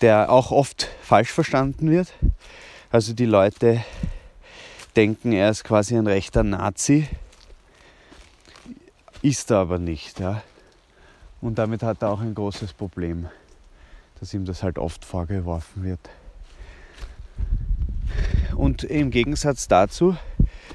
der 0.00 0.32
auch 0.32 0.50
oft 0.50 0.88
falsch 1.00 1.30
verstanden 1.30 1.92
wird. 1.92 2.12
Also 2.90 3.12
die 3.12 3.26
Leute 3.26 3.84
denken, 4.96 5.30
er 5.30 5.50
ist 5.50 5.62
quasi 5.62 5.96
ein 5.96 6.08
rechter 6.08 6.42
Nazi, 6.42 7.06
ist 9.24 9.50
er 9.50 9.58
aber 9.58 9.78
nicht. 9.78 10.20
Ja. 10.20 10.42
Und 11.40 11.58
damit 11.58 11.82
hat 11.82 12.02
er 12.02 12.10
auch 12.10 12.20
ein 12.20 12.34
großes 12.34 12.74
Problem, 12.74 13.28
dass 14.20 14.34
ihm 14.34 14.44
das 14.44 14.62
halt 14.62 14.78
oft 14.78 15.04
vorgeworfen 15.04 15.82
wird. 15.82 16.10
Und 18.54 18.84
im 18.84 19.10
Gegensatz 19.10 19.66
dazu 19.66 20.14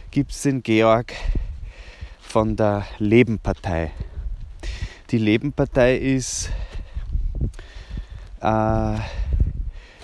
gibt 0.09 0.31
es 0.31 0.41
den 0.41 0.63
Georg 0.63 1.13
von 2.19 2.55
der 2.55 2.85
Lebenpartei. 2.97 3.91
Die 5.11 5.19
Lebenpartei 5.19 5.97
ist 5.97 6.49
äh, 8.41 8.97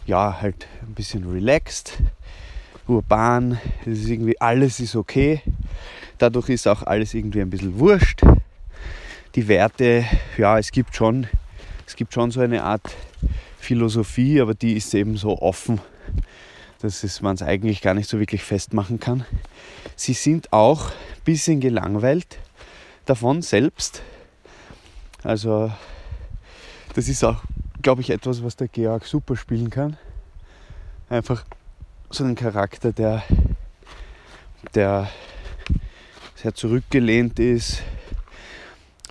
ja 0.06 0.42
halt 0.42 0.68
ein 0.84 0.94
bisschen 0.94 1.30
relaxed, 1.30 1.98
urban, 2.88 3.60
es 3.82 4.00
ist 4.00 4.10
irgendwie 4.10 4.40
alles 4.40 4.80
ist 4.80 4.96
okay. 4.96 5.42
Dadurch 6.18 6.50
ist 6.50 6.68
auch 6.68 6.84
alles 6.84 7.14
irgendwie 7.14 7.42
ein 7.42 7.50
bisschen 7.50 7.78
wurscht. 7.78 8.22
Die 9.36 9.48
Werte, 9.48 10.06
ja, 10.38 10.58
es 10.58 10.72
gibt 10.72 10.96
schon, 10.96 11.28
es 11.86 11.96
gibt 11.96 12.14
schon 12.14 12.32
so 12.32 12.40
eine 12.40 12.64
Art 12.64 12.96
Philosophie, 13.58 14.40
aber 14.40 14.54
die 14.54 14.74
ist 14.74 14.94
eben 14.94 15.18
so 15.18 15.42
offen, 15.42 15.82
dass 16.82 17.22
man 17.22 17.36
es 17.36 17.42
eigentlich 17.42 17.82
gar 17.82 17.94
nicht 17.94 18.10
so 18.10 18.20
wirklich 18.20 18.44
festmachen 18.44 19.00
kann. 19.00 19.26
Sie 19.96 20.14
sind 20.14 20.54
auch 20.54 20.88
ein 20.90 21.22
bisschen 21.26 21.60
gelangweilt 21.60 22.38
davon 23.06 23.42
selbst. 23.42 24.02
Also 25.24 25.72
das 26.94 27.10
ist 27.10 27.24
auch, 27.24 27.44
glaube 27.82 28.02
ich, 28.02 28.10
etwas, 28.10 28.44
was 28.44 28.56
der 28.56 28.70
Georg 28.70 29.06
super 29.06 29.36
spielen 29.36 29.70
kann. 29.70 29.98
Einfach 31.10 31.44
so 32.10 32.24
einen 32.24 32.36
Charakter, 32.36 32.94
der, 32.94 33.24
der 34.76 35.10
sehr 36.36 36.54
zurückgelehnt 36.54 37.40
ist, 37.40 37.82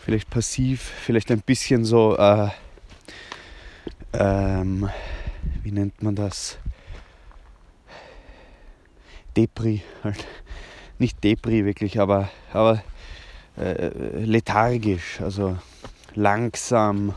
vielleicht 0.02 0.28
passiv, 0.30 0.80
vielleicht 0.80 1.30
ein 1.30 1.40
bisschen 1.40 1.84
so, 1.84 2.16
äh, 2.16 2.48
ähm, 4.12 4.88
wie 5.62 5.72
nennt 5.72 6.02
man 6.02 6.14
das? 6.14 6.58
Depri 9.36 9.82
halt. 10.04 10.24
Nicht 10.98 11.24
Depri 11.24 11.64
wirklich, 11.64 11.98
aber, 11.98 12.30
aber 12.52 12.84
äh, 13.56 13.88
lethargisch, 14.24 15.20
also 15.20 15.58
langsam. 16.14 17.14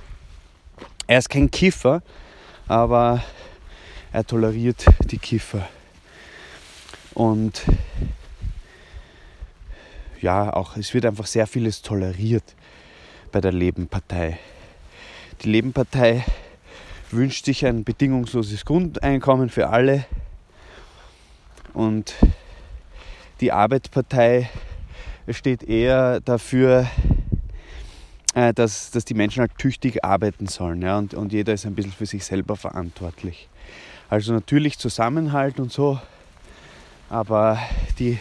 Er 1.06 1.20
ist 1.20 1.30
kein 1.30 1.52
Kiffer, 1.52 2.02
aber 2.68 3.24
er 4.12 4.26
toleriert 4.26 4.86
die 5.12 5.20
Kiffer. 5.20 5.68
Und 7.14 7.64
ja, 10.22 10.54
auch 10.54 10.78
es 10.78 10.94
wird 10.94 11.06
einfach 11.06 11.26
sehr 11.26 11.48
vieles 11.48 11.82
toleriert 11.82 12.56
bei 13.32 13.42
der 13.42 13.52
Lebenpartei. 13.52 14.40
Die 15.42 15.50
Lebenpartei 15.50 16.24
wünscht 17.12 17.46
sich 17.46 17.66
ein 17.66 17.84
bedingungsloses 17.84 18.66
Grundeinkommen 18.66 19.50
für 19.50 19.70
alle 19.70 20.06
und 21.74 22.16
die 23.40 23.51
Arbeitspartei 23.51 24.50
steht 25.30 25.64
eher 25.64 26.22
dafür, 26.22 26.88
äh, 28.34 28.53
dass, 28.53 28.92
dass 28.92 29.06
die 29.06 29.14
Menschen 29.14 29.42
halt 29.42 29.58
tüchtig 29.58 30.03
arbeiten 30.03 30.48
sollen 30.48 30.82
ja, 30.82 30.98
und, 30.98 31.14
und 31.14 31.34
jeder 31.34 31.53
ist 31.53 31.66
ein 31.66 31.75
bisschen 31.75 31.92
für 31.92 32.06
sich 32.06 32.25
selber 32.25 32.56
verantwortlich. 32.56 33.48
Also 34.10 34.34
natürlich 34.34 34.80
Zusammenhalt 34.80 35.60
und 35.60 35.72
so, 35.72 36.00
aber 37.10 37.60
die 38.00 38.18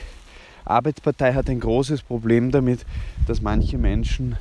Arbeitspartei 0.66 1.32
hat 1.34 1.48
ein 1.48 1.60
großes 1.60 2.02
Problem 2.02 2.50
damit, 2.50 2.84
dass 3.26 3.40
manche 3.40 3.78
Menschen 3.78 4.36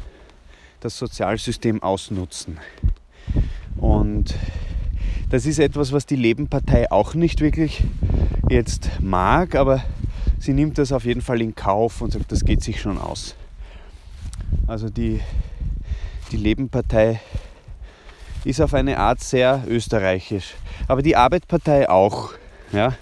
das 0.79 0.97
Sozialsystem 0.97 1.81
ausnutzen. 1.81 2.59
Und 3.77 4.35
das 5.29 5.45
ist 5.45 5.59
etwas, 5.59 5.91
was 5.91 6.05
die 6.05 6.15
Lebenpartei 6.15 6.91
auch 6.91 7.13
nicht 7.13 7.41
wirklich 7.41 7.83
jetzt 8.49 8.89
mag, 8.99 9.55
aber 9.55 9.83
sie 10.39 10.53
nimmt 10.53 10.77
das 10.77 10.91
auf 10.91 11.05
jeden 11.05 11.21
Fall 11.21 11.41
in 11.41 11.55
Kauf 11.55 12.01
und 12.01 12.13
sagt, 12.13 12.31
das 12.31 12.45
geht 12.45 12.61
sich 12.61 12.79
schon 12.79 12.97
aus. 12.97 13.35
Also 14.67 14.89
die, 14.89 15.21
die 16.31 16.37
Lebenpartei 16.37 17.19
ist 18.43 18.61
auf 18.61 18.73
eine 18.73 18.97
Art 18.99 19.21
sehr 19.21 19.63
österreichisch, 19.67 20.55
aber 20.87 21.01
die 21.01 21.15
Arbeitspartei 21.15 21.89
auch. 21.89 22.33
Ja? 22.71 22.93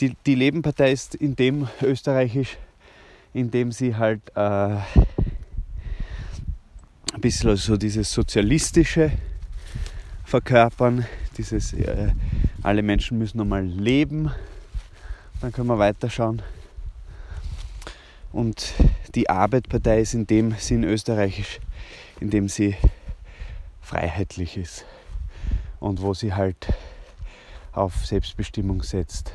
Die, 0.00 0.14
die 0.26 0.36
Lebenpartei 0.36 0.92
ist 0.92 1.16
in 1.16 1.34
dem 1.34 1.66
österreichisch, 1.82 2.56
in 3.34 3.50
dem 3.50 3.72
sie 3.72 3.96
halt 3.96 4.20
äh, 4.36 4.38
ein 4.38 4.84
bisschen 7.20 7.56
so 7.56 7.76
dieses 7.76 8.12
sozialistische 8.12 9.10
verkörpern, 10.24 11.04
dieses 11.36 11.72
äh, 11.72 12.12
alle 12.62 12.82
Menschen 12.82 13.18
müssen 13.18 13.38
nochmal 13.38 13.64
leben. 13.64 14.30
Dann 15.40 15.50
können 15.50 15.66
wir 15.66 15.80
weiterschauen. 15.80 16.42
Und 18.30 18.74
die 19.16 19.28
Arbeitpartei 19.28 20.00
ist 20.02 20.14
in 20.14 20.28
dem 20.28 20.52
Sinn 20.52 20.84
österreichisch, 20.84 21.58
in 22.20 22.30
dem 22.30 22.48
sie 22.48 22.76
freiheitlich 23.80 24.58
ist 24.58 24.84
und 25.80 26.02
wo 26.02 26.14
sie 26.14 26.34
halt 26.34 26.68
auf 27.72 28.06
Selbstbestimmung 28.06 28.84
setzt 28.84 29.32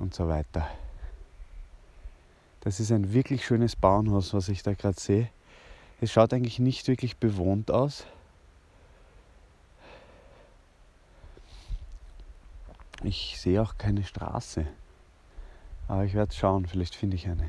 und 0.00 0.14
so 0.14 0.28
weiter. 0.28 0.68
Das 2.60 2.80
ist 2.80 2.92
ein 2.92 3.12
wirklich 3.12 3.44
schönes 3.44 3.76
Bauernhaus, 3.76 4.34
was 4.34 4.48
ich 4.48 4.62
da 4.62 4.74
gerade 4.74 4.98
sehe. 5.00 5.30
Es 6.00 6.12
schaut 6.12 6.32
eigentlich 6.32 6.58
nicht 6.58 6.88
wirklich 6.88 7.16
bewohnt 7.16 7.70
aus. 7.70 8.06
Ich 13.02 13.40
sehe 13.40 13.62
auch 13.62 13.78
keine 13.78 14.04
Straße. 14.04 14.66
Aber 15.88 16.04
ich 16.04 16.14
werde 16.14 16.34
schauen, 16.34 16.66
vielleicht 16.66 16.94
finde 16.94 17.16
ich 17.16 17.26
eine. 17.26 17.48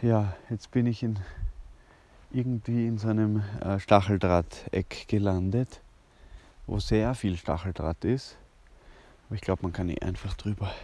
Ja, 0.00 0.34
jetzt 0.50 0.70
bin 0.70 0.86
ich 0.86 1.02
in, 1.02 1.18
irgendwie 2.32 2.86
in 2.86 2.98
so 2.98 3.08
einem 3.08 3.42
äh, 3.60 3.78
Stacheldrahteck 3.78 5.06
gelandet, 5.08 5.80
wo 6.66 6.80
sehr 6.80 7.14
viel 7.14 7.36
Stacheldraht 7.36 8.04
ist. 8.04 8.36
Aber 9.32 9.36
ich 9.36 9.40
glaube, 9.40 9.62
man 9.62 9.72
kann 9.72 9.88
eh 9.88 9.98
einfach 10.00 10.34
drüber. 10.34 10.74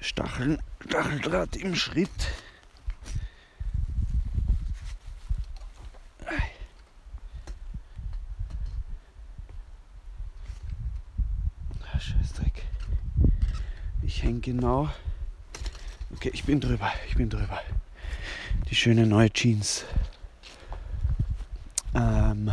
Stacheln, 0.00 0.62
Stacheldraht 0.86 1.56
im 1.56 1.74
Schritt. 1.74 2.10
genau. 14.44 14.90
Okay, 16.14 16.30
ich 16.34 16.44
bin 16.44 16.60
drüber, 16.60 16.92
ich 17.08 17.16
bin 17.16 17.30
drüber. 17.30 17.60
Die 18.70 18.74
schöne 18.74 19.06
neue 19.06 19.30
Jeans. 19.30 19.84
Ähm, 21.94 22.52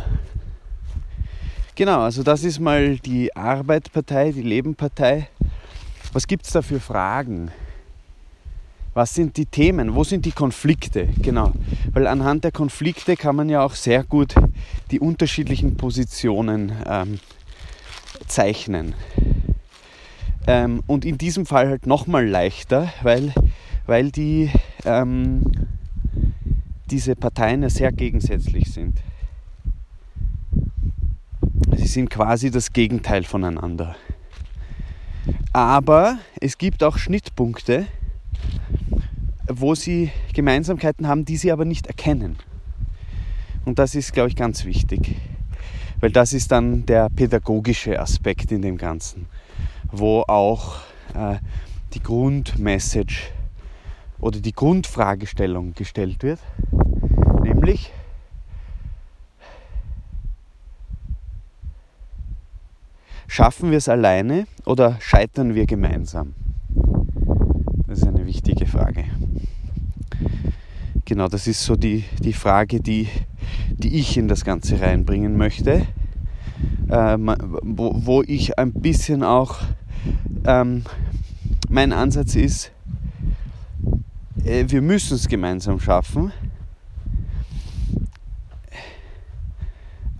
genau, 1.74 2.00
also 2.00 2.22
das 2.22 2.44
ist 2.44 2.60
mal 2.60 2.98
die 2.98 3.34
Arbeitpartei, 3.34 4.32
die 4.32 4.42
Lebenpartei. 4.42 5.28
Was 6.12 6.26
gibt 6.26 6.46
es 6.46 6.52
da 6.52 6.62
für 6.62 6.80
Fragen? 6.80 7.50
Was 8.94 9.14
sind 9.14 9.38
die 9.38 9.46
Themen? 9.46 9.94
Wo 9.94 10.04
sind 10.04 10.26
die 10.26 10.32
Konflikte? 10.32 11.08
Genau. 11.22 11.52
Weil 11.92 12.06
anhand 12.06 12.44
der 12.44 12.52
Konflikte 12.52 13.16
kann 13.16 13.36
man 13.36 13.48
ja 13.48 13.64
auch 13.64 13.74
sehr 13.74 14.04
gut 14.04 14.34
die 14.90 15.00
unterschiedlichen 15.00 15.78
Positionen 15.78 16.72
ähm, 16.86 17.18
zeichnen. 18.26 18.94
Ähm, 20.46 20.82
und 20.86 21.06
in 21.06 21.16
diesem 21.16 21.46
Fall 21.46 21.68
halt 21.68 21.86
nochmal 21.86 22.26
leichter, 22.28 22.92
weil, 23.02 23.32
weil 23.86 24.10
die, 24.10 24.50
ähm, 24.84 25.42
diese 26.90 27.16
Parteien 27.16 27.62
ja 27.62 27.70
sehr 27.70 27.92
gegensätzlich 27.92 28.72
sind. 28.72 28.98
Sie 31.76 31.86
sind 31.86 32.10
quasi 32.10 32.50
das 32.50 32.72
Gegenteil 32.72 33.24
voneinander. 33.24 33.96
Aber 35.52 36.18
es 36.40 36.58
gibt 36.58 36.82
auch 36.82 36.98
Schnittpunkte, 36.98 37.86
wo 39.48 39.74
sie 39.74 40.10
Gemeinsamkeiten 40.34 41.06
haben, 41.06 41.24
die 41.24 41.36
sie 41.36 41.52
aber 41.52 41.64
nicht 41.64 41.86
erkennen. 41.86 42.36
Und 43.64 43.78
das 43.78 43.94
ist, 43.94 44.12
glaube 44.12 44.28
ich, 44.28 44.36
ganz 44.36 44.64
wichtig, 44.64 45.16
weil 46.00 46.10
das 46.10 46.32
ist 46.32 46.50
dann 46.50 46.84
der 46.86 47.08
pädagogische 47.10 48.00
Aspekt 48.00 48.50
in 48.50 48.62
dem 48.62 48.76
Ganzen, 48.76 49.26
wo 49.90 50.22
auch 50.26 50.78
äh, 51.14 51.36
die 51.94 52.02
Grundmessage 52.02 53.30
oder 54.18 54.40
die 54.40 54.52
Grundfragestellung 54.52 55.74
gestellt 55.74 56.22
wird, 56.22 56.40
nämlich 57.42 57.92
schaffen 63.32 63.70
wir 63.70 63.78
es 63.78 63.88
alleine 63.88 64.46
oder 64.66 64.98
scheitern 65.00 65.54
wir 65.54 65.64
gemeinsam? 65.64 66.34
Das 67.86 68.00
ist 68.00 68.06
eine 68.06 68.26
wichtige 68.26 68.66
Frage. 68.66 69.04
Genau, 71.06 71.28
das 71.28 71.46
ist 71.46 71.64
so 71.64 71.74
die, 71.74 72.04
die 72.22 72.34
Frage, 72.34 72.80
die, 72.80 73.08
die 73.70 73.98
ich 73.98 74.18
in 74.18 74.28
das 74.28 74.44
Ganze 74.44 74.82
reinbringen 74.82 75.38
möchte, 75.38 75.86
äh, 76.90 77.16
wo, 77.62 77.92
wo 77.94 78.22
ich 78.22 78.58
ein 78.58 78.74
bisschen 78.74 79.22
auch, 79.22 79.60
ähm, 80.44 80.84
mein 81.70 81.94
Ansatz 81.94 82.34
ist, 82.34 82.70
äh, 84.44 84.66
wir 84.68 84.82
müssen 84.82 85.14
es 85.14 85.26
gemeinsam 85.26 85.80
schaffen, 85.80 86.32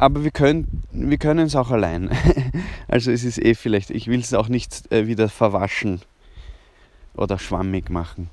aber 0.02 0.24
wir 0.24 0.32
können 0.32 0.82
wir 0.90 1.16
können 1.16 1.46
es 1.46 1.56
auch 1.56 1.70
allein. 1.70 2.10
Also 2.88 3.10
es 3.10 3.24
ist 3.24 3.38
eh 3.38 3.54
vielleicht, 3.54 3.88
ich 3.88 4.08
will 4.08 4.20
es 4.20 4.34
auch 4.34 4.48
nicht 4.48 4.92
äh, 4.92 5.06
wieder 5.06 5.30
verwaschen 5.30 6.02
oder 7.14 7.38
schwammig 7.38 7.88
machen. 7.88 8.28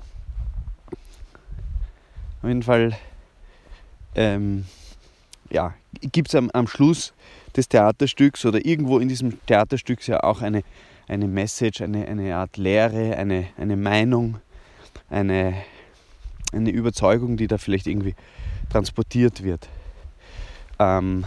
Auf 2.42 2.48
jeden 2.48 2.62
Fall 2.62 2.98
ähm, 4.14 4.66
ja, 5.48 5.72
gibt 6.02 6.28
es 6.28 6.34
am, 6.34 6.50
am 6.50 6.66
Schluss 6.66 7.14
des 7.56 7.68
Theaterstücks 7.68 8.44
oder 8.44 8.62
irgendwo 8.66 8.98
in 8.98 9.08
diesem 9.08 9.44
Theaterstück 9.46 10.06
ja 10.06 10.22
auch 10.22 10.42
eine, 10.42 10.62
eine 11.08 11.26
Message, 11.26 11.80
eine, 11.80 12.06
eine 12.06 12.36
Art 12.36 12.58
Lehre, 12.58 13.16
eine, 13.16 13.46
eine 13.56 13.76
Meinung, 13.76 14.38
eine, 15.08 15.54
eine 16.52 16.70
Überzeugung, 16.70 17.38
die 17.38 17.46
da 17.46 17.56
vielleicht 17.56 17.86
irgendwie 17.86 18.14
transportiert 18.68 19.42
wird. 19.42 19.68
Ähm, 20.78 21.24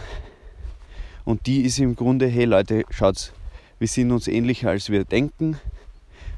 und 1.25 1.45
die 1.47 1.62
ist 1.62 1.79
im 1.79 1.95
Grunde, 1.95 2.27
hey 2.27 2.45
Leute, 2.45 2.83
schaut, 2.89 3.33
wir 3.79 3.88
sind 3.88 4.12
uns 4.12 4.27
ähnlicher 4.27 4.69
als 4.69 4.89
wir 4.89 5.05
denken. 5.05 5.57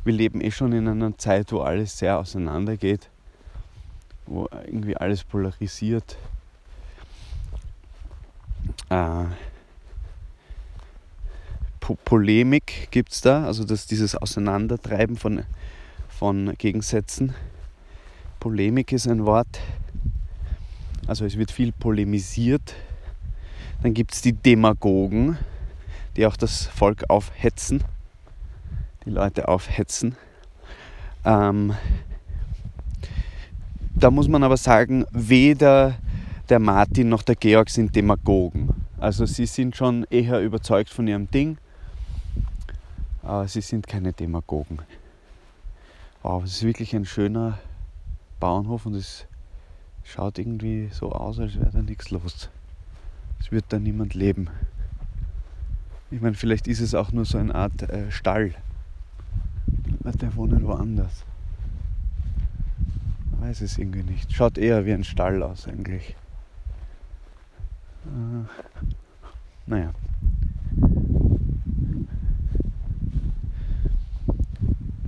Wir 0.03 0.13
leben 0.13 0.41
eh 0.41 0.51
schon 0.51 0.71
in 0.73 0.87
einer 0.87 1.17
Zeit, 1.17 1.51
wo 1.51 1.61
alles 1.61 1.97
sehr 1.97 2.19
auseinandergeht, 2.19 3.09
wo 4.27 4.47
irgendwie 4.65 4.95
alles 4.95 5.23
polarisiert. 5.23 6.17
Äh, 8.89 9.25
po 11.79 11.95
Polemik 12.05 12.89
gibt 12.91 13.11
es 13.11 13.21
da, 13.21 13.45
also 13.45 13.63
das, 13.63 13.87
dieses 13.87 14.15
Auseinandertreiben 14.15 15.17
von, 15.17 15.43
von 16.09 16.53
Gegensätzen. 16.57 17.33
Polemik 18.39 18.91
ist 18.91 19.07
ein 19.07 19.25
Wort, 19.25 19.59
also 21.07 21.25
es 21.25 21.37
wird 21.37 21.51
viel 21.51 21.71
polemisiert 21.71 22.75
dann 23.81 23.93
gibt 23.93 24.13
es 24.13 24.21
die 24.21 24.33
Demagogen, 24.33 25.37
die 26.15 26.25
auch 26.25 26.37
das 26.37 26.65
Volk 26.65 27.09
aufhetzen, 27.09 27.83
die 29.05 29.09
Leute 29.09 29.47
aufhetzen. 29.47 30.15
Ähm, 31.23 31.75
da 33.93 34.11
muss 34.11 34.27
man 34.27 34.43
aber 34.43 34.57
sagen, 34.57 35.05
weder 35.11 35.95
der 36.49 36.59
Martin 36.59 37.09
noch 37.09 37.23
der 37.23 37.35
Georg 37.35 37.69
sind 37.69 37.95
Demagogen. 37.95 38.69
Also 38.97 39.25
sie 39.25 39.45
sind 39.45 39.75
schon 39.75 40.05
eher 40.09 40.41
überzeugt 40.41 40.89
von 40.89 41.07
ihrem 41.07 41.29
Ding, 41.29 41.57
aber 43.23 43.47
sie 43.47 43.61
sind 43.61 43.87
keine 43.87 44.13
Demagogen. 44.13 44.79
Wow, 46.21 46.43
es 46.43 46.57
ist 46.57 46.63
wirklich 46.63 46.95
ein 46.95 47.05
schöner 47.05 47.59
Bauernhof 48.39 48.85
und 48.85 48.95
es 48.95 49.25
schaut 50.03 50.39
irgendwie 50.39 50.89
so 50.91 51.11
aus, 51.11 51.39
als 51.39 51.59
wäre 51.59 51.71
da 51.71 51.81
nichts 51.81 52.09
los 52.11 52.49
es 53.39 53.51
wird 53.51 53.65
da 53.69 53.79
niemand 53.79 54.13
leben. 54.13 54.49
Ich 56.11 56.21
meine, 56.21 56.35
vielleicht 56.35 56.67
ist 56.67 56.81
es 56.81 56.93
auch 56.95 57.11
nur 57.11 57.25
so 57.25 57.37
eine 57.37 57.53
Art 57.53 57.81
äh, 57.83 58.11
Stall. 58.11 58.53
Leute 60.03 60.35
wohnen 60.35 60.63
woanders. 60.63 61.25
Ich 63.31 63.41
weiß 63.41 63.61
es 63.61 63.77
irgendwie 63.77 64.03
nicht. 64.03 64.31
Schaut 64.31 64.57
eher 64.57 64.85
wie 64.85 64.93
ein 64.93 65.03
Stall 65.03 65.43
aus 65.43 65.67
eigentlich. 65.67 66.15
Äh, 68.05 68.45
naja. 69.65 69.91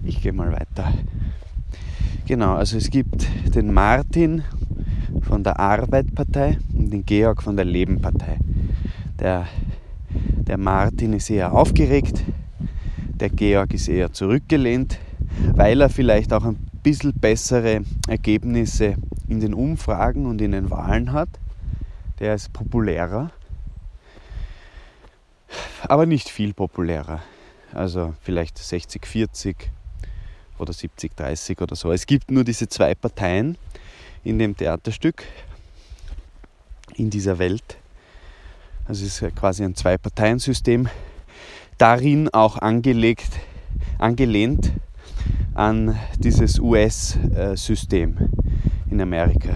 Ich 0.04 0.22
gehe 0.22 0.34
mal 0.34 0.52
weiter. 0.52 0.94
Genau, 2.26 2.56
also 2.56 2.78
es 2.78 2.90
gibt 2.90 3.28
den 3.56 3.74
Martin 3.74 4.44
von 5.22 5.44
der 5.44 5.60
Arbeitpartei 5.60 6.58
und 6.74 6.92
den 6.92 7.06
Georg 7.06 7.44
von 7.44 7.56
der 7.56 7.66
Lebenpartei. 7.66 8.38
Der, 9.20 9.48
der 10.10 10.58
Martin 10.58 11.14
ist 11.14 11.30
eher 11.30 11.54
aufgeregt, 11.54 12.24
der 13.20 13.30
Georg 13.30 13.74
ist 13.74 13.88
eher 13.88 14.14
zurückgelehnt, 14.14 15.00
weil 15.56 15.82
er 15.82 15.90
vielleicht 15.90 16.34
auch 16.34 16.46
ein 16.46 16.58
bisschen 16.84 17.14
bessere 17.14 17.82
Ergebnisse 18.08 18.96
in 19.28 19.40
den 19.40 19.54
Umfragen 19.54 20.26
und 20.26 20.42
in 20.42 20.52
den 20.52 20.70
Wahlen 20.70 21.12
hat. 21.12 21.30
Der 22.20 22.36
ist 22.36 22.54
populärer, 22.54 23.32
aber 25.88 26.06
nicht 26.06 26.30
viel 26.30 26.54
populärer. 26.54 27.22
Also 27.74 28.14
vielleicht 28.22 28.58
60, 28.58 29.06
40 29.06 29.72
oder 30.58 30.74
70, 30.74 31.16
30 31.16 31.62
oder 31.62 31.76
so. 31.76 31.92
Es 31.92 32.06
gibt 32.06 32.32
nur 32.32 32.44
diese 32.44 32.68
zwei 32.68 32.96
Parteien 32.96 33.58
in 34.24 34.40
dem 34.40 34.56
Theaterstück, 34.56 35.24
in 36.96 37.10
dieser 37.10 37.40
Welt. 37.40 37.78
Also 38.86 39.06
es 39.06 39.22
ist 39.22 39.36
quasi 39.36 39.64
ein 39.64 39.76
Zwei-Parteien-System, 39.76 40.88
darin 41.78 42.30
auch 42.30 42.58
angelegt, 42.58 43.32
angelehnt 43.98 44.72
an 45.54 45.98
dieses 46.18 46.60
US-System 46.60 48.18
in 48.90 49.02
Amerika. 49.02 49.54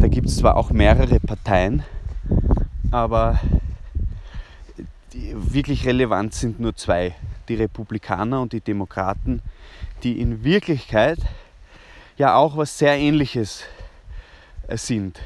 Da 0.00 0.08
gibt 0.08 0.28
es 0.28 0.38
zwar 0.38 0.56
auch 0.56 0.70
mehrere 0.70 1.20
Parteien, 1.20 1.84
aber 2.90 3.40
wirklich 5.12 5.86
relevant 5.86 6.34
sind 6.34 6.60
nur 6.60 6.74
zwei, 6.74 7.14
die 7.48 7.54
Republikaner 7.54 8.40
und 8.40 8.52
die 8.52 8.60
Demokraten, 8.60 9.42
die 10.02 10.20
in 10.20 10.44
Wirklichkeit 10.44 11.18
ja 12.16 12.34
auch 12.34 12.56
was 12.56 12.78
sehr 12.78 12.96
Ähnliches 12.98 13.64
sind. 14.76 15.20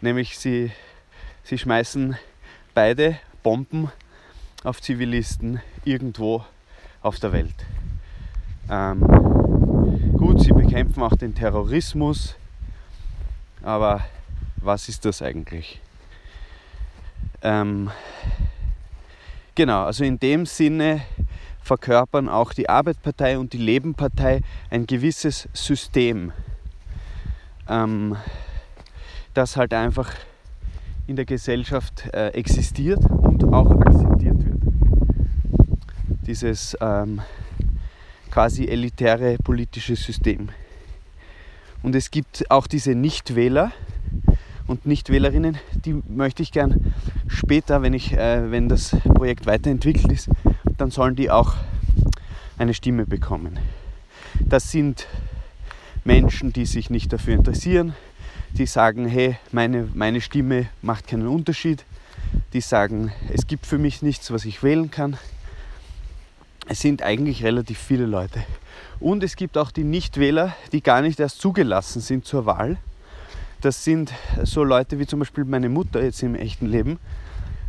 Nämlich 0.00 0.38
sie, 0.38 0.72
sie 1.42 1.58
schmeißen 1.58 2.16
beide 2.74 3.18
Bomben 3.42 3.90
auf 4.64 4.82
Zivilisten 4.82 5.60
irgendwo 5.84 6.44
auf 7.00 7.20
der 7.20 7.32
Welt. 7.32 7.54
Ähm, 8.68 9.00
gut, 10.16 10.40
sie 10.40 10.52
bekämpfen 10.52 11.02
auch 11.02 11.14
den 11.14 11.34
Terrorismus, 11.34 12.34
aber 13.62 14.04
was 14.56 14.88
ist 14.88 15.04
das 15.04 15.22
eigentlich? 15.22 15.80
Ähm, 17.42 17.90
genau, 19.54 19.84
also 19.84 20.02
in 20.02 20.18
dem 20.18 20.46
Sinne 20.46 21.02
verkörpern 21.62 22.28
auch 22.28 22.52
die 22.52 22.68
Arbeitspartei 22.68 23.38
und 23.38 23.52
die 23.52 23.58
Lebenpartei 23.58 24.40
ein 24.70 24.86
gewisses 24.86 25.48
System 25.52 26.32
ähm, 27.68 28.16
das 29.34 29.56
halt 29.56 29.74
einfach 29.74 30.12
in 31.06 31.16
der 31.16 31.24
Gesellschaft 31.24 32.08
äh, 32.12 32.28
existiert 32.28 33.04
und 33.10 33.44
auch 33.52 33.70
akzeptiert 33.70 34.44
wird. 34.44 34.58
Dieses 36.26 36.76
ähm, 36.80 37.20
quasi 38.30 38.66
elitäre 38.66 39.36
politische 39.38 39.96
System. 39.96 40.48
Und 41.82 41.94
es 41.94 42.10
gibt 42.10 42.50
auch 42.50 42.66
diese 42.66 42.94
Nichtwähler 42.94 43.72
und 44.66 44.86
Nichtwählerinnen, 44.86 45.58
die 45.84 46.02
möchte 46.08 46.42
ich 46.42 46.50
gern 46.50 46.92
später, 47.28 47.82
wenn, 47.82 47.94
ich, 47.94 48.12
äh, 48.12 48.50
wenn 48.50 48.68
das 48.68 48.96
Projekt 49.14 49.46
weiterentwickelt 49.46 50.10
ist, 50.10 50.28
dann 50.76 50.90
sollen 50.90 51.14
die 51.14 51.30
auch 51.30 51.54
eine 52.58 52.74
Stimme 52.74 53.06
bekommen. 53.06 53.58
Das 54.40 54.70
sind 54.72 55.06
Menschen, 56.06 56.52
die 56.52 56.66
sich 56.66 56.88
nicht 56.88 57.12
dafür 57.12 57.34
interessieren, 57.34 57.94
die 58.52 58.66
sagen, 58.66 59.06
hey, 59.06 59.36
meine, 59.52 59.88
meine 59.92 60.20
Stimme 60.20 60.66
macht 60.80 61.08
keinen 61.08 61.26
Unterschied, 61.26 61.84
die 62.52 62.60
sagen, 62.60 63.12
es 63.32 63.46
gibt 63.46 63.66
für 63.66 63.78
mich 63.78 64.02
nichts, 64.02 64.30
was 64.30 64.44
ich 64.44 64.62
wählen 64.62 64.90
kann. 64.90 65.18
es 66.68 66.80
sind 66.80 67.02
eigentlich 67.02 67.44
relativ 67.44 67.78
viele 67.78 68.06
Leute. 68.06 68.42
Und 69.00 69.22
es 69.22 69.36
gibt 69.36 69.58
auch 69.58 69.70
die 69.70 69.84
Nichtwähler, 69.84 70.54
die 70.72 70.82
gar 70.82 71.02
nicht 71.02 71.20
erst 71.20 71.40
zugelassen 71.40 72.00
sind 72.00 72.24
zur 72.24 72.46
Wahl. 72.46 72.78
Das 73.60 73.84
sind 73.84 74.12
so 74.44 74.64
Leute 74.64 74.98
wie 74.98 75.06
zum 75.06 75.18
Beispiel 75.18 75.44
meine 75.44 75.68
Mutter 75.68 76.02
jetzt 76.02 76.22
im 76.22 76.34
echten 76.34 76.66
Leben, 76.66 76.98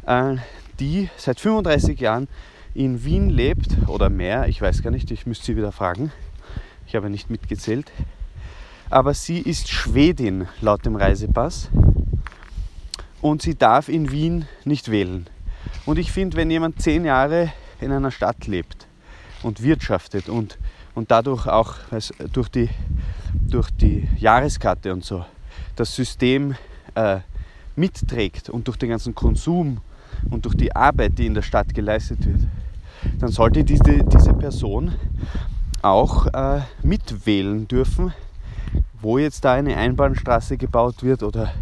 äh, 0.05 0.35
die 0.79 1.09
seit 1.17 1.39
35 1.39 1.99
Jahren 1.99 2.27
in 2.73 3.03
Wien 3.03 3.29
lebt 3.29 3.87
oder 3.87 4.09
mehr, 4.09 4.47
ich 4.47 4.61
weiß 4.61 4.83
gar 4.83 4.91
nicht, 4.91 5.09
ich 5.09 5.25
müsste 5.25 5.47
sie 5.47 5.57
wieder 5.57 5.71
fragen. 5.71 6.11
Ich 6.85 6.95
habe 6.95 7.09
nicht 7.09 7.29
mitgezählt. 7.29 7.91
Aber 8.89 9.13
sie 9.13 9.39
ist 9.39 9.69
Schwedin 9.69 10.47
laut 10.61 10.85
dem 10.85 10.95
Reisepass 10.95 11.69
und 13.21 13.41
sie 13.41 13.55
darf 13.55 13.89
in 13.89 14.11
Wien 14.11 14.45
nicht 14.63 14.89
wählen. 14.89 15.27
Und 15.85 15.99
ich 15.99 16.11
finde, 16.11 16.37
wenn 16.37 16.49
jemand 16.49 16.81
zehn 16.81 17.05
Jahre 17.05 17.51
in 17.81 17.91
einer 17.91 18.11
Stadt 18.11 18.47
lebt 18.47 18.87
und 19.43 19.61
wirtschaftet 19.61 20.29
und, 20.29 20.57
und 20.95 21.11
dadurch 21.11 21.47
auch 21.47 21.75
also 21.91 22.13
durch, 22.31 22.49
die, 22.49 22.69
durch 23.33 23.69
die 23.71 24.07
Jahreskarte 24.17 24.93
und 24.93 25.03
so 25.03 25.25
das 25.75 25.95
System 25.95 26.55
äh, 26.95 27.19
mitträgt 27.75 28.49
und 28.49 28.67
durch 28.67 28.77
den 28.77 28.89
ganzen 28.89 29.13
Konsum 29.13 29.81
und 30.29 30.45
durch 30.45 30.55
die 30.55 30.75
Arbeit, 30.75 31.17
die 31.17 31.27
in 31.27 31.33
der 31.33 31.43
Stadt 31.43 31.73
geleistet 31.73 32.25
wird, 32.25 32.41
dann 33.19 33.29
sollte 33.29 33.63
diese, 33.63 34.03
diese 34.03 34.33
Person 34.33 34.93
auch 35.81 36.27
äh, 36.27 36.61
mitwählen 36.81 37.67
dürfen, 37.67 38.13
wo 39.01 39.17
jetzt 39.17 39.45
da 39.45 39.53
eine 39.53 39.77
Einbahnstraße 39.77 40.57
gebaut 40.57 41.03
wird 41.03 41.23
oder, 41.23 41.53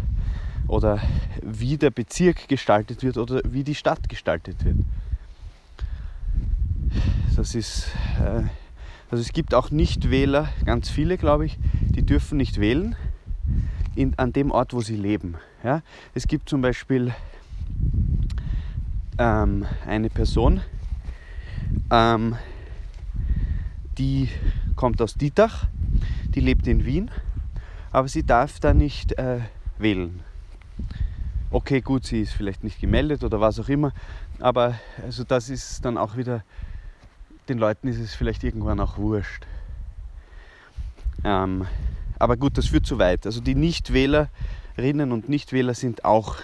oder 0.68 1.00
wie 1.42 1.76
der 1.76 1.90
Bezirk 1.90 2.48
gestaltet 2.48 3.02
wird 3.02 3.18
oder 3.18 3.40
wie 3.44 3.64
die 3.64 3.74
Stadt 3.74 4.08
gestaltet 4.08 4.64
wird. 4.64 4.76
Das 7.36 7.54
ist, 7.54 7.88
äh, 8.20 8.42
also 9.10 9.22
es 9.22 9.32
gibt 9.32 9.52
auch 9.52 9.70
Nichtwähler, 9.70 10.48
ganz 10.64 10.88
viele 10.88 11.18
glaube 11.18 11.46
ich, 11.46 11.58
die 11.80 12.02
dürfen 12.02 12.38
nicht 12.38 12.60
wählen 12.60 12.96
in, 13.94 14.18
an 14.18 14.32
dem 14.32 14.50
Ort, 14.50 14.72
wo 14.72 14.80
sie 14.80 14.96
leben. 14.96 15.36
Ja? 15.62 15.82
Es 16.14 16.26
gibt 16.26 16.48
zum 16.48 16.62
Beispiel 16.62 17.14
ähm, 19.18 19.66
eine 19.86 20.08
Person, 20.08 20.62
ähm, 21.90 22.36
die 23.98 24.28
kommt 24.74 25.00
aus 25.02 25.14
Dietach, 25.14 25.66
die 26.34 26.40
lebt 26.40 26.66
in 26.66 26.84
Wien, 26.84 27.10
aber 27.96 28.08
sie 28.08 28.24
darf 28.24 28.60
da 28.60 28.74
nicht 28.74 29.18
äh, 29.18 29.40
wählen. 29.78 30.20
Okay, 31.50 31.80
gut, 31.80 32.04
sie 32.04 32.20
ist 32.20 32.34
vielleicht 32.34 32.62
nicht 32.62 32.78
gemeldet 32.78 33.24
oder 33.24 33.40
was 33.40 33.58
auch 33.58 33.70
immer, 33.70 33.92
aber 34.38 34.74
also 35.02 35.24
das 35.24 35.48
ist 35.48 35.82
dann 35.82 35.96
auch 35.96 36.14
wieder, 36.14 36.44
den 37.48 37.56
Leuten 37.56 37.88
ist 37.88 37.98
es 37.98 38.14
vielleicht 38.14 38.44
irgendwann 38.44 38.80
auch 38.80 38.98
wurscht. 38.98 39.46
Ähm, 41.24 41.66
aber 42.18 42.36
gut, 42.36 42.58
das 42.58 42.66
führt 42.66 42.84
zu 42.84 42.98
weit. 42.98 43.24
Also 43.24 43.40
die 43.40 43.54
Nichtwählerinnen 43.54 45.10
und 45.10 45.30
Nichtwähler 45.30 45.72
sind 45.72 46.04
auch 46.04 46.36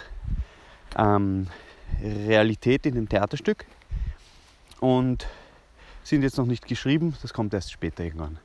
ähm, 0.96 1.48
Realität 2.02 2.86
in 2.86 2.94
dem 2.94 3.10
Theaterstück 3.10 3.66
und 4.80 5.26
sind 6.02 6.22
jetzt 6.22 6.38
noch 6.38 6.46
nicht 6.46 6.66
geschrieben, 6.66 7.14
das 7.20 7.34
kommt 7.34 7.52
erst 7.52 7.72
später 7.72 8.04
irgendwann. 8.04 8.38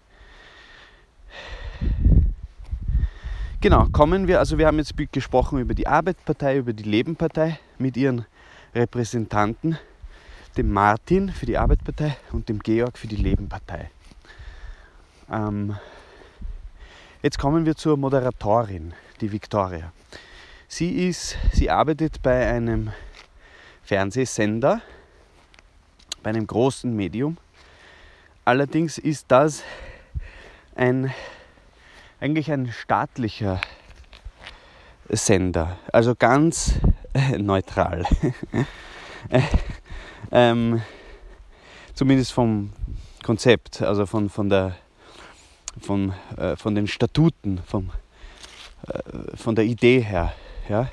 Genau, 3.67 3.85
kommen 3.91 4.29
wir, 4.29 4.39
also 4.39 4.57
wir 4.57 4.65
haben 4.65 4.77
jetzt 4.77 4.93
gesprochen 5.11 5.59
über 5.59 5.73
die 5.73 5.87
Arbeitspartei, 5.87 6.55
über 6.55 6.71
die 6.71 6.83
Lebenpartei 6.85 7.59
mit 7.77 7.97
ihren 7.97 8.25
Repräsentanten, 8.73 9.77
dem 10.55 10.71
Martin 10.71 11.27
für 11.27 11.45
die 11.45 11.57
Arbeitspartei 11.57 12.15
und 12.31 12.47
dem 12.47 12.59
Georg 12.59 12.97
für 12.97 13.07
die 13.07 13.17
Lebenpartei. 13.17 13.91
Ähm, 15.29 15.75
jetzt 17.21 17.39
kommen 17.39 17.65
wir 17.65 17.75
zur 17.75 17.97
Moderatorin, 17.97 18.93
die 19.19 19.33
Viktoria. 19.33 19.91
Sie 20.69 21.05
ist, 21.05 21.35
sie 21.51 21.69
arbeitet 21.69 22.21
bei 22.21 22.47
einem 22.47 22.93
Fernsehsender, 23.83 24.81
bei 26.23 26.29
einem 26.29 26.47
großen 26.47 26.95
Medium. 26.95 27.35
Allerdings 28.45 28.97
ist 28.97 29.25
das 29.27 29.61
ein 30.73 31.13
eigentlich 32.19 32.51
ein 32.51 32.71
staatlicher 32.71 33.61
Sender, 35.09 35.77
also 35.93 36.15
ganz 36.15 36.79
äh, 37.13 37.37
neutral. 37.37 38.05
ähm, 40.31 40.81
zumindest 41.93 42.33
vom 42.33 42.73
Konzept, 43.23 43.81
also 43.81 44.05
von, 44.05 44.29
von, 44.29 44.49
der, 44.49 44.75
von, 45.79 46.13
äh, 46.37 46.55
von 46.55 46.75
den 46.75 46.87
Statuten, 46.87 47.59
vom, 47.65 47.91
äh, 48.87 49.37
von 49.37 49.55
der 49.55 49.65
Idee 49.65 50.01
her. 50.01 50.33
Ja, 50.67 50.89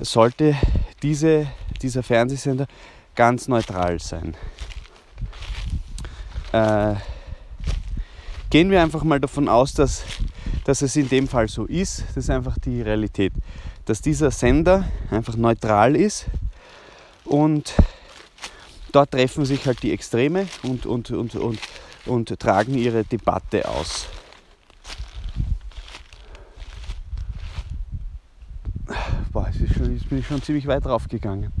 sollte 0.00 0.56
diese, 1.02 1.46
dieser 1.82 2.02
Fernsehsender 2.02 2.66
ganz 3.14 3.48
neutral 3.48 3.98
sein. 3.98 4.34
Äh, 6.52 6.94
gehen 8.50 8.70
wir 8.70 8.82
einfach 8.82 9.04
mal 9.04 9.20
davon 9.20 9.48
aus, 9.48 9.72
dass, 9.72 10.04
dass 10.64 10.82
es 10.82 10.96
in 10.96 11.08
dem 11.08 11.28
Fall 11.28 11.48
so 11.48 11.64
ist. 11.64 12.04
Das 12.08 12.16
ist 12.24 12.30
einfach 12.30 12.58
die 12.58 12.82
Realität. 12.82 13.32
Dass 13.84 14.00
dieser 14.00 14.30
Sender 14.30 14.88
einfach 15.10 15.36
neutral 15.36 15.96
ist 15.96 16.26
und 17.24 17.74
dort 18.92 19.10
treffen 19.10 19.44
sich 19.44 19.66
halt 19.66 19.82
die 19.82 19.92
Extreme 19.92 20.46
und, 20.62 20.86
und, 20.86 21.10
und, 21.10 21.34
und, 21.36 21.58
und 22.06 22.40
tragen 22.40 22.74
ihre 22.74 23.04
Debatte 23.04 23.68
aus. 23.68 24.06
Boah, 29.30 29.50
jetzt, 29.52 29.74
schon, 29.74 29.94
jetzt 29.94 30.08
bin 30.08 30.18
ich 30.18 30.26
schon 30.26 30.42
ziemlich 30.42 30.66
weit 30.66 30.84
drauf 30.84 31.06
gegangen. 31.08 31.52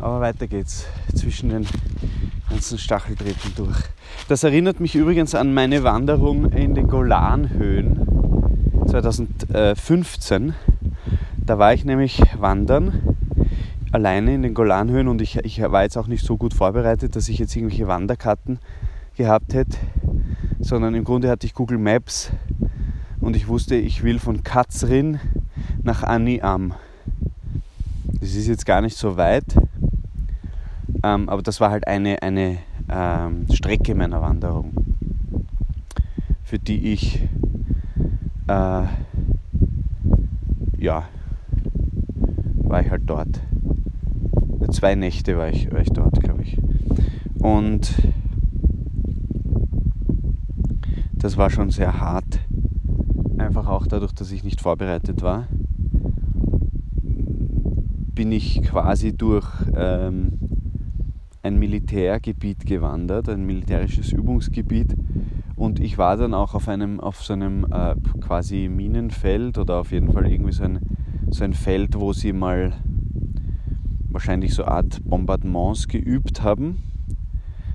Aber 0.00 0.20
weiter 0.20 0.48
geht's 0.48 0.86
zwischen 1.14 1.50
den 1.50 1.66
ganzen 2.54 2.78
Stacheltreten 2.78 3.52
durch. 3.56 3.76
Das 4.28 4.44
erinnert 4.44 4.78
mich 4.78 4.94
übrigens 4.94 5.34
an 5.34 5.52
meine 5.54 5.82
Wanderung 5.82 6.52
in 6.52 6.76
den 6.76 6.86
Golanhöhen 6.86 8.06
2015. 8.86 10.54
Da 11.44 11.58
war 11.58 11.74
ich 11.74 11.84
nämlich 11.84 12.22
wandern 12.38 13.16
alleine 13.90 14.36
in 14.36 14.42
den 14.42 14.54
Golanhöhen 14.54 15.08
und 15.08 15.20
ich, 15.20 15.36
ich 15.38 15.60
war 15.62 15.82
jetzt 15.82 15.96
auch 15.96 16.06
nicht 16.06 16.24
so 16.24 16.36
gut 16.36 16.54
vorbereitet, 16.54 17.16
dass 17.16 17.28
ich 17.28 17.40
jetzt 17.40 17.56
irgendwelche 17.56 17.88
Wanderkarten 17.88 18.60
gehabt 19.16 19.52
hätte, 19.52 19.76
sondern 20.60 20.94
im 20.94 21.02
Grunde 21.02 21.30
hatte 21.30 21.48
ich 21.48 21.54
Google 21.54 21.78
Maps 21.78 22.30
und 23.20 23.34
ich 23.34 23.48
wusste, 23.48 23.74
ich 23.74 24.04
will 24.04 24.20
von 24.20 24.44
Katzrin 24.44 25.18
nach 25.82 26.04
Aniam. 26.04 26.72
Das 28.20 28.36
ist 28.36 28.46
jetzt 28.46 28.64
gar 28.64 28.80
nicht 28.80 28.96
so 28.96 29.16
weit, 29.16 29.56
ähm, 31.04 31.28
aber 31.28 31.42
das 31.42 31.60
war 31.60 31.70
halt 31.70 31.86
eine, 31.86 32.22
eine 32.22 32.56
ähm, 32.88 33.46
Strecke 33.52 33.94
meiner 33.94 34.22
Wanderung, 34.22 34.72
für 36.42 36.58
die 36.58 36.92
ich 36.92 37.20
äh, 38.48 38.86
ja, 40.78 41.08
war 42.62 42.80
ich 42.80 42.90
halt 42.90 43.02
dort. 43.06 43.40
Zwei 44.70 44.94
Nächte 44.94 45.36
war 45.36 45.48
ich, 45.48 45.70
war 45.70 45.80
ich 45.80 45.90
dort, 45.90 46.20
glaube 46.20 46.42
ich. 46.42 46.58
Und 47.38 47.94
das 51.12 51.36
war 51.36 51.50
schon 51.50 51.70
sehr 51.70 52.00
hart. 52.00 52.40
Einfach 53.38 53.66
auch 53.66 53.86
dadurch, 53.86 54.12
dass 54.12 54.32
ich 54.32 54.42
nicht 54.42 54.60
vorbereitet 54.60 55.20
war, 55.20 55.48
bin 58.14 58.32
ich 58.32 58.62
quasi 58.62 59.14
durch 59.14 59.46
ähm, 59.76 60.38
ein 61.44 61.58
Militärgebiet 61.58 62.64
gewandert, 62.64 63.28
ein 63.28 63.44
militärisches 63.44 64.12
Übungsgebiet. 64.12 64.96
Und 65.56 65.78
ich 65.78 65.98
war 65.98 66.16
dann 66.16 66.32
auch 66.32 66.54
auf 66.54 66.68
einem, 66.68 67.00
auf 67.00 67.22
so 67.22 67.34
einem 67.34 67.66
äh, 67.70 67.94
quasi 68.20 68.68
Minenfeld 68.68 69.58
oder 69.58 69.76
auf 69.76 69.92
jeden 69.92 70.10
Fall 70.10 70.26
irgendwie 70.26 70.52
so 70.52 70.64
ein, 70.64 70.80
so 71.30 71.44
ein 71.44 71.52
Feld, 71.52 72.00
wo 72.00 72.14
sie 72.14 72.32
mal 72.32 72.72
wahrscheinlich 74.08 74.54
so 74.54 74.64
Art 74.64 75.04
Bombardements 75.04 75.86
geübt 75.86 76.42
haben. 76.42 76.82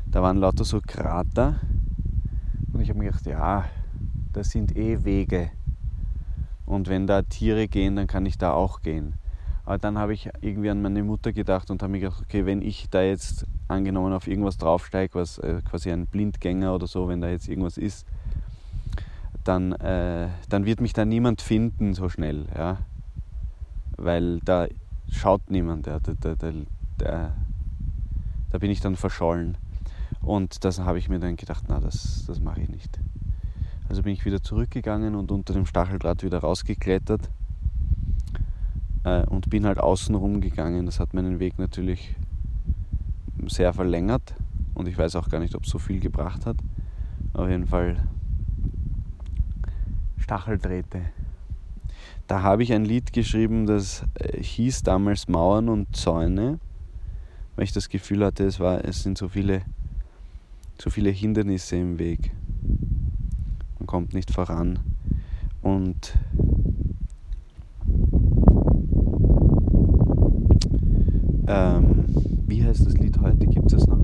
Da 0.08 0.24
waren 0.24 0.38
lauter 0.38 0.66
so 0.66 0.82
Krater. 0.86 1.60
Und 2.74 2.82
ich 2.82 2.90
habe 2.90 2.98
mir 2.98 3.06
gedacht, 3.06 3.28
ja, 3.28 3.66
das 4.34 4.50
sind 4.50 4.76
eh 4.76 5.06
Wege. 5.06 5.52
Und 6.66 6.88
wenn 6.88 7.06
da 7.06 7.22
Tiere 7.22 7.68
gehen, 7.68 7.96
dann 7.96 8.08
kann 8.08 8.26
ich 8.26 8.38
da 8.40 8.52
auch 8.52 8.82
gehen. 8.82 9.14
Aber 9.70 9.78
dann 9.78 10.00
habe 10.00 10.16
ich 10.16 10.28
irgendwie 10.42 10.72
an 10.72 10.82
meine 10.82 11.04
Mutter 11.04 11.32
gedacht 11.32 11.70
und 11.70 11.84
habe 11.84 11.92
mir 11.92 12.00
gedacht, 12.00 12.24
okay, 12.24 12.48
wenn 12.48 12.64
ich 12.64 12.90
da 12.90 13.04
jetzt 13.04 13.46
angenommen 13.68 14.14
auf 14.14 14.26
irgendwas 14.26 14.58
draufsteige, 14.58 15.14
was 15.14 15.38
äh, 15.38 15.62
quasi 15.64 15.92
ein 15.92 16.08
Blindgänger 16.08 16.74
oder 16.74 16.88
so, 16.88 17.08
wenn 17.08 17.22
da 17.22 17.30
jetzt 17.30 17.48
irgendwas 17.48 17.78
ist, 17.78 18.08
dann, 19.44 19.74
äh, 19.74 20.30
dann 20.50 20.66
wird 20.66 20.82
mich 20.82 20.94
da 20.94 21.06
niemand 21.06 21.44
finden 21.44 21.94
so 21.94 22.10
schnell, 22.10 22.48
ja. 22.58 22.80
Weil 23.96 24.40
da 24.40 24.66
schaut 25.12 25.52
niemand, 25.52 25.86
ja. 25.86 26.00
da, 26.00 26.14
da, 26.20 26.34
da, 26.34 26.52
der, 27.00 27.34
da 28.50 28.58
bin 28.58 28.72
ich 28.72 28.80
dann 28.82 28.96
verschollen. 28.96 29.56
Und 30.24 30.66
das 30.66 30.80
habe 30.80 30.98
ich 30.98 31.10
mir 31.10 31.20
dann 31.20 31.36
gedacht, 31.36 31.66
na, 31.68 31.80
das, 31.80 32.26
das 32.26 32.40
mache 32.40 32.62
ich 32.62 32.70
nicht. 32.70 33.00
Also 33.88 34.02
bin 34.02 34.14
ich 34.14 34.26
wieder 34.26 34.42
zurückgegangen 34.42 35.14
und 35.14 35.30
unter 35.30 35.54
dem 35.54 35.68
Stacheldraht 35.68 36.24
wieder 36.24 36.40
rausgeklettert 36.40 37.30
äh, 39.10 39.26
und 39.30 39.50
bin 39.50 39.66
halt 39.66 39.80
außen 39.80 40.16
rumgegangen. 40.16 40.86
Das 40.86 41.00
hat 41.00 41.14
meinen 41.14 41.40
Weg 41.40 41.58
natürlich 41.60 42.16
sehr 43.48 43.74
verlängert 43.74 44.36
und 44.74 44.88
ich 44.88 44.98
weiß 44.98 45.16
auch 45.16 45.30
gar 45.30 45.40
nicht, 45.40 45.56
ob 45.56 45.64
es 45.64 45.70
so 45.70 45.80
viel 45.80 46.00
gebracht 46.00 46.46
hat. 46.46 46.58
Auf 47.34 47.50
jeden 47.50 47.68
Fall 47.68 48.08
Stacheldrähte. 50.18 51.02
Da 52.28 52.44
habe 52.44 52.62
ich 52.62 52.74
ein 52.74 52.86
Lied 52.86 53.14
geschrieben, 53.14 53.66
das 53.66 54.06
äh, 54.16 54.42
hieß 54.42 54.84
damals 54.84 55.28
Mauern 55.28 55.70
und 55.70 55.96
Zäune, 55.96 56.60
weil 57.56 57.64
ich 57.64 57.72
das 57.72 57.90
Gefühl 57.90 58.24
hatte, 58.24 58.46
es, 58.46 58.60
war, 58.60 58.86
es 58.86 59.02
sind 59.02 59.18
so 59.18 59.30
viele, 59.30 59.64
so 60.80 60.90
viele 60.92 61.10
Hindernisse 61.10 61.78
im 61.78 61.98
Weg. 61.98 62.32
Man 63.80 63.88
kommt 63.88 64.14
nicht 64.14 64.32
voran. 64.32 64.80
Und 65.62 66.14
ähm, 71.50 72.06
wie 72.48 72.64
heißt 72.64 72.86
das 72.86 72.94
Lied 72.94 73.20
heute? 73.20 73.48
Gibt 73.48 73.74
es 73.74 73.86
noch? 73.88 74.00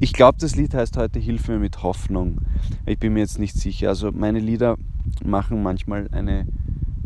Ich 0.00 0.12
glaube, 0.12 0.38
das 0.40 0.54
Lied 0.54 0.74
heißt 0.74 0.96
heute 0.96 1.18
Hilf 1.18 1.48
mir 1.48 1.58
mit 1.58 1.82
Hoffnung. 1.82 2.40
Ich 2.86 3.00
bin 3.00 3.14
mir 3.14 3.20
jetzt 3.20 3.40
nicht 3.40 3.56
sicher. 3.56 3.88
Also 3.88 4.12
meine 4.12 4.38
Lieder 4.38 4.76
machen 5.24 5.62
manchmal 5.62 6.06
eine, 6.12 6.46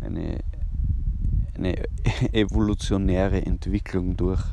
eine, 0.01 0.37
eine 1.55 1.75
evolutionäre 2.33 3.43
Entwicklung 3.43 4.15
durch, 4.15 4.43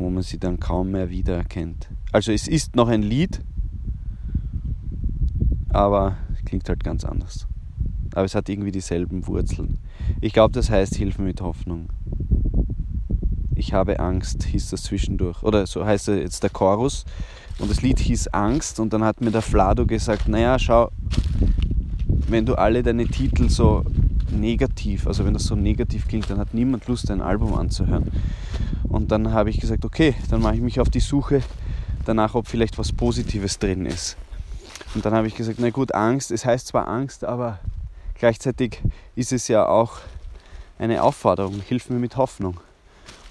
wo 0.00 0.10
man 0.10 0.22
sie 0.22 0.38
dann 0.38 0.58
kaum 0.58 0.90
mehr 0.90 1.10
wiedererkennt. 1.10 1.88
Also 2.10 2.32
es 2.32 2.48
ist 2.48 2.74
noch 2.74 2.88
ein 2.88 3.02
Lied, 3.02 3.40
aber 5.68 6.16
es 6.32 6.44
klingt 6.44 6.68
halt 6.68 6.82
ganz 6.82 7.04
anders. 7.04 7.46
Aber 8.14 8.24
es 8.24 8.34
hat 8.34 8.48
irgendwie 8.48 8.72
dieselben 8.72 9.26
Wurzeln. 9.26 9.78
Ich 10.20 10.32
glaube, 10.32 10.52
das 10.52 10.70
heißt 10.70 10.96
Hilfe 10.96 11.22
mit 11.22 11.40
Hoffnung. 11.40 11.90
Ich 13.54 13.72
habe 13.74 14.00
Angst, 14.00 14.44
hieß 14.44 14.70
das 14.70 14.84
zwischendurch. 14.84 15.42
Oder 15.42 15.66
so 15.66 15.84
heißt 15.84 16.08
jetzt 16.08 16.42
der 16.42 16.50
Chorus. 16.50 17.04
Und 17.58 17.70
das 17.70 17.82
Lied 17.82 18.00
hieß 18.00 18.28
Angst. 18.28 18.80
Und 18.80 18.92
dann 18.92 19.04
hat 19.04 19.20
mir 19.20 19.30
der 19.30 19.42
Flado 19.42 19.86
gesagt, 19.86 20.28
naja, 20.28 20.58
schau, 20.58 20.90
wenn 22.26 22.46
du 22.46 22.54
alle 22.54 22.82
deine 22.82 23.06
Titel 23.06 23.48
so 23.50 23.84
negativ, 24.32 25.06
also 25.06 25.24
wenn 25.24 25.34
das 25.34 25.44
so 25.44 25.54
negativ 25.54 26.08
klingt, 26.08 26.30
dann 26.30 26.38
hat 26.38 26.54
niemand 26.54 26.86
Lust, 26.86 27.10
ein 27.10 27.20
Album 27.20 27.54
anzuhören. 27.54 28.10
Und 28.88 29.10
dann 29.12 29.32
habe 29.32 29.50
ich 29.50 29.60
gesagt, 29.60 29.84
okay, 29.84 30.14
dann 30.30 30.42
mache 30.42 30.56
ich 30.56 30.60
mich 30.60 30.80
auf 30.80 30.88
die 30.88 31.00
Suche 31.00 31.42
danach, 32.04 32.34
ob 32.34 32.48
vielleicht 32.48 32.78
was 32.78 32.92
Positives 32.92 33.58
drin 33.58 33.86
ist. 33.86 34.16
Und 34.94 35.04
dann 35.04 35.14
habe 35.14 35.26
ich 35.26 35.34
gesagt, 35.34 35.58
na 35.60 35.70
gut, 35.70 35.94
Angst, 35.94 36.30
es 36.30 36.44
heißt 36.44 36.66
zwar 36.66 36.88
Angst, 36.88 37.24
aber 37.24 37.60
gleichzeitig 38.14 38.82
ist 39.14 39.32
es 39.32 39.48
ja 39.48 39.66
auch 39.66 39.98
eine 40.78 41.02
Aufforderung, 41.02 41.60
hilf 41.60 41.90
mir 41.90 41.98
mit 41.98 42.16
Hoffnung. 42.16 42.58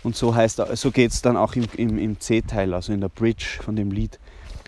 Und 0.03 0.15
so, 0.15 0.33
heißt, 0.33 0.61
so 0.75 0.91
geht 0.91 1.11
es 1.11 1.21
dann 1.21 1.35
auch 1.35 1.55
im, 1.55 1.65
im, 1.75 1.97
im 1.97 2.19
C-Teil, 2.19 2.73
also 2.73 2.93
in 2.93 3.01
der 3.01 3.09
Bridge 3.09 3.59
von 3.61 3.75
dem 3.75 3.91
Lied, 3.91 4.17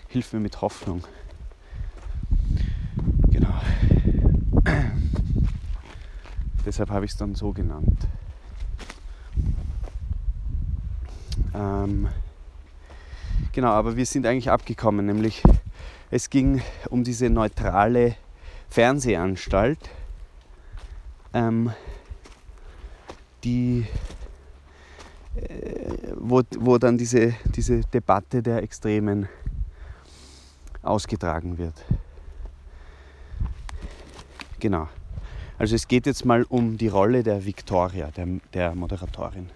hilf 0.08 0.32
mir 0.34 0.40
mit 0.40 0.60
Hoffnung. 0.60 1.02
Genau. 3.30 3.54
Deshalb 6.64 6.90
habe 6.90 7.04
ich 7.04 7.12
es 7.12 7.16
dann 7.16 7.34
so 7.34 7.52
genannt. 7.52 8.06
Ähm, 11.54 12.08
genau, 13.52 13.70
aber 13.70 13.96
wir 13.96 14.06
sind 14.06 14.26
eigentlich 14.26 14.50
abgekommen, 14.50 15.06
nämlich 15.06 15.42
es 16.10 16.30
ging 16.30 16.62
um 16.90 17.04
diese 17.04 17.30
neutrale 17.30 18.16
Fernsehanstalt, 18.68 19.90
ähm, 21.34 21.72
die, 23.44 23.86
äh, 25.34 26.12
wo, 26.16 26.42
wo 26.58 26.78
dann 26.78 26.96
diese, 26.96 27.34
diese 27.46 27.80
Debatte 27.80 28.42
der 28.42 28.62
Extremen 28.62 29.28
ausgetragen 30.82 31.58
wird. 31.58 31.74
Genau. 34.60 34.88
Also 35.62 35.76
es 35.76 35.86
geht 35.86 36.06
jetzt 36.06 36.24
mal 36.24 36.42
um 36.48 36.76
die 36.76 36.88
Rolle 36.88 37.22
der 37.22 37.44
Victoria, 37.44 38.10
der, 38.16 38.26
der 38.52 38.74
Moderatorin. 38.74 39.48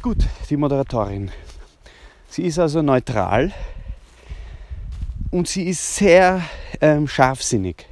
Gut, 0.00 0.18
die 0.48 0.56
Moderatorin. 0.56 1.32
Sie 2.28 2.42
ist 2.44 2.60
also 2.60 2.82
neutral 2.82 3.52
und 5.30 5.48
sie 5.48 5.64
ist 5.68 5.96
sehr 5.96 6.42
ähm, 6.80 7.06
scharfsinnig. 7.06 7.86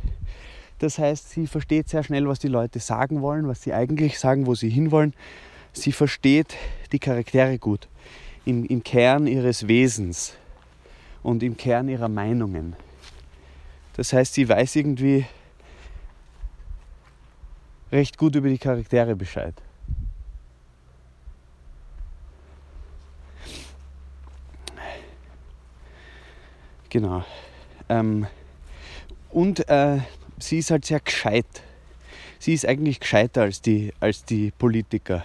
Das 0.78 0.98
heißt, 0.98 1.30
sie 1.30 1.46
versteht 1.46 1.88
sehr 1.88 2.02
schnell, 2.02 2.28
was 2.28 2.38
die 2.38 2.48
Leute 2.48 2.80
sagen 2.80 3.22
wollen, 3.22 3.48
was 3.48 3.62
sie 3.62 3.72
eigentlich 3.72 4.18
sagen, 4.18 4.46
wo 4.46 4.54
sie 4.54 4.68
hinwollen. 4.68 5.14
Sie 5.72 5.92
versteht 5.92 6.54
die 6.92 6.98
Charaktere 6.98 7.58
gut, 7.58 7.88
im, 8.44 8.64
im 8.64 8.82
Kern 8.82 9.26
ihres 9.26 9.68
Wesens 9.68 10.34
und 11.22 11.42
im 11.42 11.56
Kern 11.56 11.88
ihrer 11.88 12.08
Meinungen. 12.08 12.76
Das 13.96 14.12
heißt, 14.12 14.34
sie 14.34 14.48
weiß 14.48 14.76
irgendwie 14.76 15.26
recht 17.90 18.18
gut 18.18 18.34
über 18.34 18.48
die 18.48 18.58
Charaktere 18.58 19.16
Bescheid. 19.16 19.54
Genau. 26.90 27.24
Ähm, 27.88 28.26
und 29.30 29.68
äh, 29.68 29.98
sie 30.38 30.58
ist 30.58 30.70
halt 30.70 30.84
sehr 30.84 31.00
gescheit. 31.00 31.46
Sie 32.38 32.54
ist 32.54 32.66
eigentlich 32.66 33.00
gescheiter 33.00 33.42
als 33.42 33.60
die, 33.60 33.92
als 34.00 34.24
die 34.24 34.50
Politiker, 34.50 35.24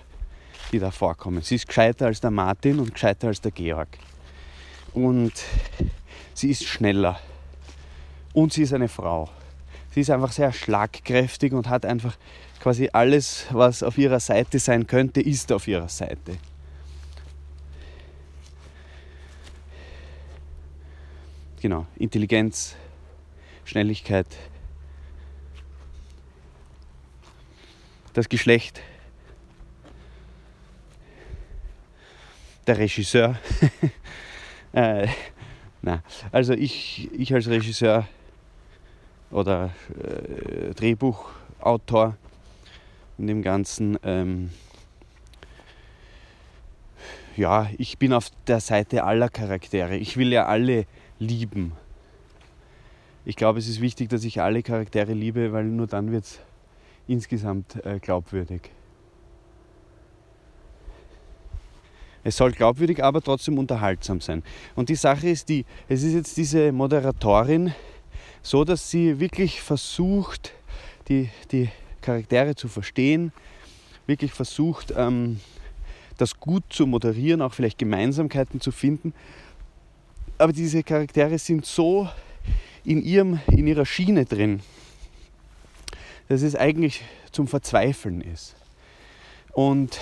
die 0.71 0.79
da 0.79 0.91
vorkommen. 0.91 1.41
Sie 1.41 1.55
ist 1.55 1.67
gescheiter 1.67 2.07
als 2.07 2.21
der 2.21 2.31
Martin 2.31 2.79
und 2.79 2.93
gescheiter 2.93 3.27
als 3.27 3.41
der 3.41 3.51
Georg. 3.51 3.89
Und 4.93 5.33
sie 6.33 6.51
ist 6.51 6.65
schneller. 6.65 7.19
Und 8.33 8.53
sie 8.53 8.63
ist 8.63 8.73
eine 8.73 8.87
Frau. 8.87 9.29
Sie 9.93 10.01
ist 10.01 10.09
einfach 10.09 10.31
sehr 10.31 10.53
schlagkräftig 10.53 11.53
und 11.53 11.67
hat 11.67 11.85
einfach 11.85 12.17
quasi 12.61 12.89
alles, 12.93 13.45
was 13.51 13.83
auf 13.83 13.97
ihrer 13.97 14.19
Seite 14.19 14.59
sein 14.59 14.87
könnte, 14.87 15.19
ist 15.19 15.51
auf 15.51 15.67
ihrer 15.67 15.89
Seite. 15.89 16.37
Genau, 21.61 21.85
Intelligenz, 21.95 22.75
Schnelligkeit, 23.65 24.25
das 28.13 28.27
Geschlecht, 28.27 28.81
der 32.65 32.79
Regisseur. 32.79 33.37
äh, 34.73 35.07
na, 35.83 36.03
also 36.31 36.53
ich, 36.53 37.09
ich 37.13 37.33
als 37.33 37.47
Regisseur 37.47 38.07
oder 39.29 39.71
äh, 40.03 40.73
Drehbuchautor 40.73 42.17
in 43.19 43.27
dem 43.27 43.43
Ganzen, 43.43 43.99
ähm, 44.03 44.49
ja, 47.37 47.69
ich 47.77 47.99
bin 47.99 48.13
auf 48.13 48.31
der 48.47 48.59
Seite 48.59 49.03
aller 49.03 49.29
Charaktere. 49.29 49.95
Ich 49.95 50.17
will 50.17 50.33
ja 50.33 50.47
alle 50.47 50.85
lieben. 51.21 51.73
Ich 53.23 53.35
glaube, 53.35 53.59
es 53.59 53.67
ist 53.67 53.79
wichtig, 53.79 54.09
dass 54.09 54.23
ich 54.23 54.41
alle 54.41 54.63
Charaktere 54.63 55.13
liebe, 55.13 55.53
weil 55.53 55.65
nur 55.65 55.87
dann 55.87 56.11
wird 56.11 56.25
es 56.25 56.39
insgesamt 57.07 57.85
äh, 57.85 57.99
glaubwürdig. 57.99 58.71
Es 62.23 62.37
soll 62.37 62.51
glaubwürdig, 62.51 63.03
aber 63.03 63.21
trotzdem 63.21 63.57
unterhaltsam 63.57 64.21
sein. 64.21 64.43
Und 64.75 64.89
die 64.89 64.95
Sache 64.95 65.29
ist 65.29 65.49
die, 65.49 65.65
es 65.87 66.03
ist 66.03 66.13
jetzt 66.13 66.37
diese 66.37 66.71
Moderatorin 66.71 67.73
so, 68.43 68.63
dass 68.63 68.89
sie 68.89 69.19
wirklich 69.19 69.61
versucht, 69.61 70.53
die, 71.07 71.29
die 71.51 71.69
Charaktere 72.01 72.55
zu 72.55 72.67
verstehen, 72.67 73.31
wirklich 74.07 74.33
versucht, 74.33 74.93
ähm, 74.95 75.39
das 76.17 76.39
gut 76.39 76.63
zu 76.69 76.85
moderieren, 76.85 77.41
auch 77.41 77.53
vielleicht 77.53 77.77
Gemeinsamkeiten 77.77 78.61
zu 78.61 78.71
finden. 78.71 79.13
Aber 80.41 80.53
diese 80.53 80.81
Charaktere 80.81 81.37
sind 81.37 81.67
so 81.67 82.09
in, 82.83 83.03
ihrem, 83.03 83.39
in 83.45 83.67
ihrer 83.67 83.85
Schiene 83.85 84.25
drin, 84.25 84.61
dass 86.29 86.41
es 86.41 86.55
eigentlich 86.55 87.03
zum 87.31 87.47
Verzweifeln 87.47 88.21
ist. 88.21 88.55
Und 89.53 89.99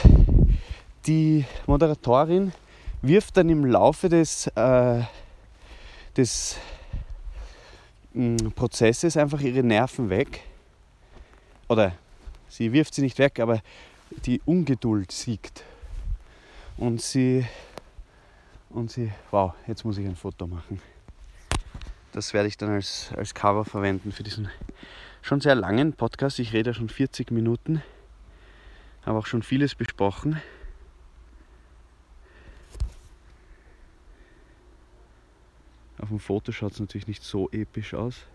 die 1.08 1.44
Moderatorin 1.68 2.54
wirft 3.02 3.36
dann 3.36 3.50
im 3.50 3.66
Laufe 3.66 4.08
des, 4.08 4.48
äh, 4.56 5.02
des 6.16 6.56
mm, 8.14 8.38
Prozesses 8.56 9.18
einfach 9.18 9.42
ihre 9.42 9.62
Nerven 9.62 10.10
weg. 10.10 10.40
Oder 11.68 11.92
sie 12.48 12.72
wirft 12.72 12.94
sie 12.94 13.02
nicht 13.02 13.20
weg, 13.20 13.42
aber 13.42 13.60
die 14.26 14.40
Ungeduld 14.46 15.12
siegt. 15.12 15.66
Und 16.78 17.02
sie, 17.02 17.46
und 18.70 18.92
sie, 18.92 19.12
wow, 19.32 19.54
jetzt 19.68 19.84
muss 19.84 19.98
ich 19.98 20.06
ein 20.06 20.16
Foto 20.16 20.48
machen. 20.48 20.82
Das 22.12 22.34
werde 22.34 22.48
ich 22.48 22.58
dann 22.58 22.70
als, 22.70 23.12
als 23.16 23.34
Cover 23.34 23.66
verwenden 23.66 24.12
für 24.12 24.24
diesen 24.24 24.50
schon 25.22 25.42
sehr 25.42 25.56
langen 25.56 25.94
Podcast. 25.94 26.40
Ich 26.40 26.54
rede 26.54 26.72
ja 26.72 26.74
schon 26.74 26.90
40 26.90 27.32
Minuten, 27.32 27.84
habe 29.06 29.20
auch 29.20 29.26
schon 29.26 29.44
vieles 29.44 29.76
besprochen. 29.76 30.42
Auf 36.00 36.10
dem 36.10 36.20
Foto 36.20 36.52
schaut 36.52 36.74
es 36.74 36.80
natürlich 36.80 37.08
nicht 37.08 37.24
so 37.24 37.50
episch 37.52 37.94
aus. 37.94 38.26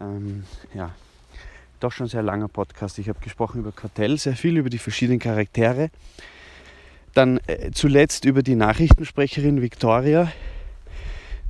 Ähm, 0.00 0.44
ja, 0.74 0.94
doch 1.80 1.92
schon 1.92 2.06
sehr 2.06 2.22
langer 2.22 2.48
Podcast. 2.48 2.98
Ich 2.98 3.08
habe 3.08 3.20
gesprochen 3.20 3.60
über 3.60 3.72
Quartell, 3.72 4.18
sehr 4.18 4.36
viel 4.36 4.56
über 4.56 4.70
die 4.70 4.78
verschiedenen 4.78 5.18
Charaktere. 5.18 5.90
Dann 7.14 7.38
äh, 7.46 7.70
zuletzt 7.72 8.24
über 8.24 8.42
die 8.42 8.54
Nachrichtensprecherin 8.54 9.62
Victoria, 9.62 10.30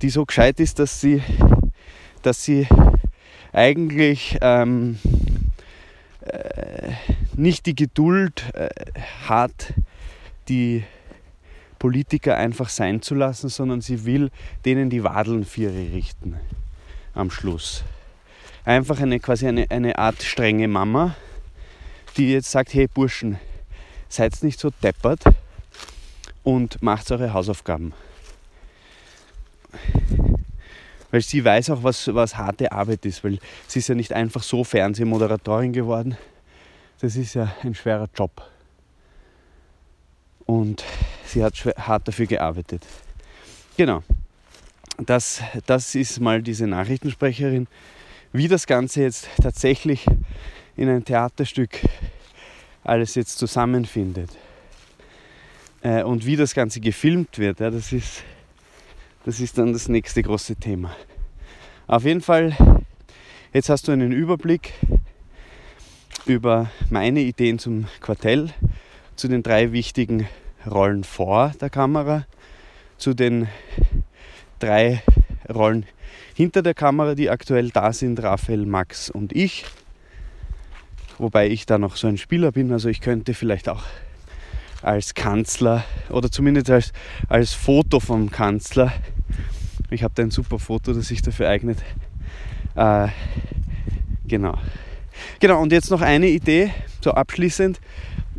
die 0.02 0.10
so 0.10 0.24
gescheit 0.24 0.60
ist, 0.60 0.78
dass 0.78 1.00
sie, 1.00 1.22
dass 2.22 2.44
sie 2.44 2.66
eigentlich 3.52 4.38
ähm, 4.42 4.98
äh, 6.20 6.92
nicht 7.34 7.66
die 7.66 7.74
Geduld 7.74 8.44
äh, 8.54 8.68
hat, 9.28 9.74
die 10.48 10.84
Politiker 11.78 12.36
einfach 12.36 12.68
sein 12.68 13.02
zu 13.02 13.14
lassen, 13.14 13.48
sondern 13.48 13.80
sie 13.80 14.04
will 14.04 14.30
denen 14.64 14.90
die 14.90 15.04
Wadeln 15.04 15.44
richten 15.44 16.36
am 17.14 17.30
Schluss. 17.30 17.84
Einfach 18.66 19.00
eine 19.00 19.20
quasi 19.20 19.46
eine, 19.46 19.70
eine 19.70 19.96
Art 19.96 20.24
strenge 20.24 20.66
Mama, 20.66 21.14
die 22.16 22.32
jetzt 22.32 22.50
sagt, 22.50 22.74
hey 22.74 22.88
Burschen, 22.88 23.38
seid 24.08 24.42
nicht 24.42 24.58
so 24.58 24.70
deppert 24.82 25.22
und 26.42 26.82
macht 26.82 27.12
eure 27.12 27.32
Hausaufgaben. 27.32 27.94
Weil 31.12 31.20
sie 31.20 31.44
weiß 31.44 31.70
auch, 31.70 31.84
was, 31.84 32.12
was 32.12 32.36
harte 32.36 32.72
Arbeit 32.72 33.06
ist, 33.06 33.22
weil 33.22 33.38
sie 33.68 33.78
ist 33.78 33.86
ja 33.86 33.94
nicht 33.94 34.12
einfach 34.12 34.42
so 34.42 34.64
Fernsehmoderatorin 34.64 35.72
geworden. 35.72 36.18
Das 37.00 37.14
ist 37.14 37.34
ja 37.34 37.54
ein 37.62 37.76
schwerer 37.76 38.08
Job. 38.16 38.42
Und 40.44 40.82
sie 41.24 41.44
hat 41.44 41.54
hart 41.78 42.08
dafür 42.08 42.26
gearbeitet. 42.26 42.84
Genau. 43.76 44.02
Das, 44.98 45.40
das 45.66 45.94
ist 45.94 46.18
mal 46.18 46.42
diese 46.42 46.66
Nachrichtensprecherin. 46.66 47.68
Wie 48.32 48.48
das 48.48 48.66
Ganze 48.66 49.02
jetzt 49.02 49.28
tatsächlich 49.40 50.06
in 50.76 50.88
ein 50.88 51.04
Theaterstück 51.04 51.80
alles 52.84 53.14
jetzt 53.14 53.38
zusammenfindet 53.38 54.30
äh, 55.82 56.02
und 56.02 56.26
wie 56.26 56.36
das 56.36 56.54
Ganze 56.54 56.80
gefilmt 56.80 57.38
wird, 57.38 57.60
ja, 57.60 57.70
das 57.70 57.92
ist 57.92 58.22
das 59.26 59.40
ist 59.40 59.58
dann 59.58 59.72
das 59.72 59.88
nächste 59.88 60.22
große 60.22 60.54
Thema. 60.54 60.94
Auf 61.88 62.04
jeden 62.04 62.20
Fall, 62.20 62.56
jetzt 63.52 63.68
hast 63.68 63.88
du 63.88 63.92
einen 63.92 64.12
Überblick 64.12 64.72
über 66.26 66.70
meine 66.90 67.20
Ideen 67.20 67.58
zum 67.58 67.86
Quartell, 68.00 68.50
zu 69.16 69.26
den 69.26 69.42
drei 69.42 69.72
wichtigen 69.72 70.28
Rollen 70.64 71.02
vor 71.02 71.52
der 71.60 71.70
Kamera, 71.70 72.24
zu 72.98 73.14
den 73.14 73.48
drei 74.60 75.02
Rollen 75.52 75.86
hinter 76.36 76.62
der 76.62 76.74
Kamera, 76.74 77.14
die 77.14 77.30
aktuell 77.30 77.70
da 77.70 77.92
sind, 77.92 78.22
Raphael, 78.22 78.66
Max 78.66 79.10
und 79.10 79.34
ich. 79.34 79.64
Wobei 81.18 81.48
ich 81.48 81.66
da 81.66 81.78
noch 81.78 81.96
so 81.96 82.06
ein 82.06 82.18
Spieler 82.18 82.52
bin, 82.52 82.70
also 82.72 82.88
ich 82.88 83.00
könnte 83.00 83.34
vielleicht 83.34 83.68
auch 83.68 83.82
als 84.82 85.14
Kanzler 85.14 85.84
oder 86.10 86.30
zumindest 86.30 86.70
als, 86.70 86.92
als 87.28 87.54
Foto 87.54 87.98
vom 87.98 88.30
Kanzler 88.30 88.92
ich 89.90 90.02
habe 90.02 90.12
da 90.14 90.22
ein 90.22 90.30
super 90.30 90.58
Foto, 90.58 90.92
das 90.92 91.08
sich 91.08 91.22
dafür 91.22 91.48
eignet. 91.48 91.78
Äh, 92.74 93.08
genau. 94.26 94.58
Genau, 95.40 95.62
und 95.62 95.72
jetzt 95.72 95.90
noch 95.90 96.00
eine 96.00 96.28
Idee, 96.28 96.72
so 97.00 97.12
abschließend, 97.12 97.80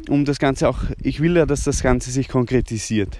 um 0.10 0.26
das 0.26 0.40
Ganze 0.40 0.68
auch, 0.68 0.80
ich 1.02 1.22
will 1.22 1.38
ja, 1.38 1.46
dass 1.46 1.64
das 1.64 1.82
Ganze 1.82 2.12
sich 2.12 2.28
konkretisiert. 2.28 3.20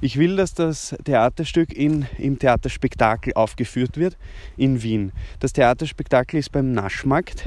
Ich 0.00 0.16
will, 0.16 0.36
dass 0.36 0.54
das 0.54 0.94
Theaterstück 1.04 1.72
in, 1.72 2.06
im 2.18 2.38
Theaterspektakel 2.38 3.34
aufgeführt 3.34 3.96
wird 3.96 4.16
in 4.56 4.82
Wien. 4.82 5.10
Das 5.40 5.52
Theaterspektakel 5.52 6.38
ist 6.38 6.52
beim 6.52 6.72
Naschmarkt 6.72 7.44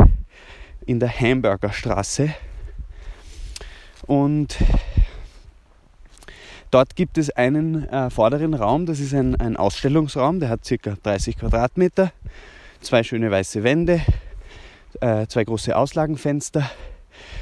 in 0.86 1.00
der 1.00 1.10
Hamburgerstraße. 1.10 2.34
Und 4.06 4.58
Dort 6.72 6.96
gibt 6.96 7.18
es 7.18 7.30
einen 7.30 7.84
äh, 7.90 8.10
vorderen 8.10 8.54
Raum, 8.54 8.86
das 8.86 9.02
ist 9.02 9.14
ein, 9.14 9.36
ein 9.36 9.58
Ausstellungsraum, 9.58 10.40
der 10.40 10.48
hat 10.48 10.62
ca. 10.64 10.96
30 11.04 11.38
Quadratmeter, 11.38 12.14
zwei 12.80 13.04
schöne 13.04 13.30
weiße 13.30 13.64
Wände, 13.64 14.00
äh, 15.02 15.28
zwei 15.28 15.44
große 15.44 15.76
Auslagenfenster 15.76 16.72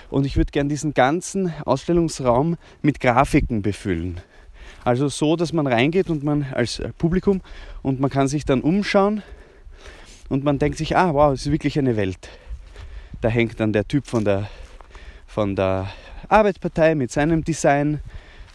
und 0.10 0.26
ich 0.26 0.36
würde 0.36 0.50
gerne 0.50 0.70
diesen 0.70 0.96
ganzen 0.96 1.54
Ausstellungsraum 1.64 2.58
mit 2.82 3.00
Grafiken 3.00 3.62
befüllen. 3.62 4.20
Also 4.90 5.08
so, 5.08 5.36
dass 5.36 5.54
man 5.54 5.68
reingeht 5.68 6.10
und 6.10 6.24
man 6.24 6.48
als 6.52 6.82
Publikum 6.98 7.42
und 7.84 8.00
man 8.00 8.10
kann 8.10 8.28
sich 8.28 8.44
dann 8.44 8.62
umschauen 8.62 9.22
und 10.30 10.44
man 10.44 10.58
denkt 10.58 10.80
sich, 10.80 10.98
ah 10.98 11.14
wow, 11.14 11.32
es 11.32 11.46
ist 11.46 11.52
wirklich 11.52 11.78
eine 11.78 11.96
Welt. 11.96 12.28
Da 13.22 13.30
hängt 13.30 13.60
dann 13.60 13.72
der 13.72 13.88
Typ 13.88 14.08
von 14.08 14.26
der, 14.26 14.50
von 15.28 15.56
der 15.56 15.92
Arbeitspartei 16.28 16.96
mit 16.96 17.12
seinem 17.12 17.44
Design, 17.44 18.02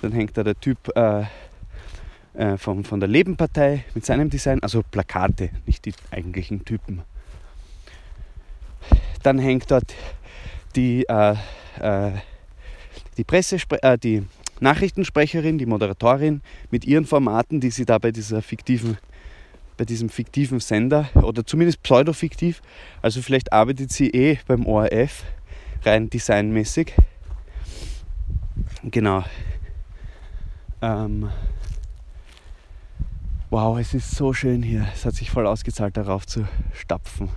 dann 0.02 0.10
hängt 0.10 0.36
da 0.36 0.42
der 0.42 0.58
Typ 0.58 0.90
äh, 0.96 1.22
äh, 2.32 2.56
von, 2.56 2.82
von 2.82 2.98
der 2.98 3.08
Lebenpartei 3.08 3.84
mit 3.94 4.04
seinem 4.04 4.28
Design, 4.28 4.60
also 4.60 4.82
Plakate, 4.82 5.50
nicht 5.66 5.84
die 5.84 5.94
eigentlichen 6.10 6.64
Typen. 6.64 7.02
Dann 9.22 9.38
hängt 9.38 9.70
dort 9.70 9.94
die, 10.74 11.04
äh, 11.08 11.36
äh 11.78 12.10
die, 13.18 13.22
Pressespre 13.22 13.80
äh, 13.84 13.96
die 13.96 14.24
Nachrichtensprecherin, 14.60 15.58
die 15.58 15.66
Moderatorin 15.66 16.42
mit 16.70 16.84
ihren 16.84 17.04
Formaten, 17.04 17.60
die 17.60 17.70
sie 17.70 17.84
da 17.84 17.98
bei 17.98 18.10
dieser 18.10 18.42
fiktiven 18.42 18.98
bei 19.76 19.84
diesem 19.84 20.08
fiktiven 20.08 20.60
Sender 20.60 21.08
oder 21.14 21.44
zumindest 21.44 21.82
pseudofiktiv, 21.82 22.62
also 23.02 23.20
vielleicht 23.20 23.52
arbeitet 23.52 23.90
sie 23.90 24.08
eh 24.10 24.38
beim 24.46 24.66
ORF 24.66 25.24
rein 25.82 26.08
designmäßig. 26.08 26.94
Genau, 28.84 29.24
ähm, 30.84 31.30
wow, 33.48 33.78
es 33.78 33.94
ist 33.94 34.10
so 34.10 34.34
schön 34.34 34.62
hier. 34.62 34.86
Es 34.92 35.06
hat 35.06 35.14
sich 35.14 35.30
voll 35.30 35.46
ausgezahlt, 35.46 35.96
darauf 35.96 36.26
zu 36.26 36.46
stapfen. 36.74 37.30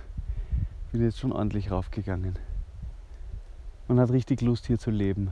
Ich 0.84 0.92
bin 0.92 1.02
jetzt 1.02 1.18
schon 1.18 1.32
ordentlich 1.32 1.70
raufgegangen. 1.70 2.38
Man 3.86 3.98
hat 4.00 4.10
richtig 4.10 4.42
Lust 4.42 4.66
hier 4.66 4.78
zu 4.78 4.90
leben. 4.90 5.30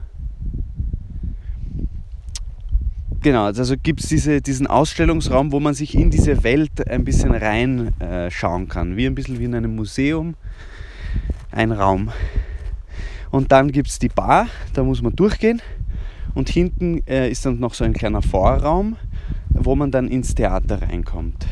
Genau, 3.21 3.45
also 3.45 3.75
gibt 3.81 4.01
es 4.01 4.07
diese, 4.07 4.41
diesen 4.41 4.67
Ausstellungsraum, 4.67 5.51
wo 5.51 5.59
man 5.59 5.73
sich 5.73 5.95
in 5.95 6.11
diese 6.11 6.43
Welt 6.43 6.87
ein 6.87 7.03
bisschen 7.03 7.31
reinschauen 7.31 8.63
äh, 8.63 8.67
kann. 8.67 8.95
Wie 8.95 9.05
ein 9.05 9.15
bisschen 9.15 9.39
wie 9.39 9.45
in 9.45 9.55
einem 9.55 9.75
Museum. 9.75 10.35
Ein 11.51 11.71
Raum. 11.71 12.11
Und 13.31 13.51
dann 13.51 13.71
gibt 13.71 13.89
es 13.89 13.99
die 13.99 14.09
Bar, 14.09 14.47
da 14.73 14.83
muss 14.83 15.01
man 15.01 15.15
durchgehen. 15.15 15.61
Und 16.35 16.49
hinten 16.49 17.01
äh, 17.07 17.29
ist 17.29 17.45
dann 17.45 17.59
noch 17.59 17.73
so 17.73 17.83
ein 17.83 17.93
kleiner 17.93 18.21
Vorraum, 18.21 18.95
wo 19.49 19.75
man 19.75 19.91
dann 19.91 20.07
ins 20.07 20.35
Theater 20.35 20.81
reinkommt. 20.81 21.47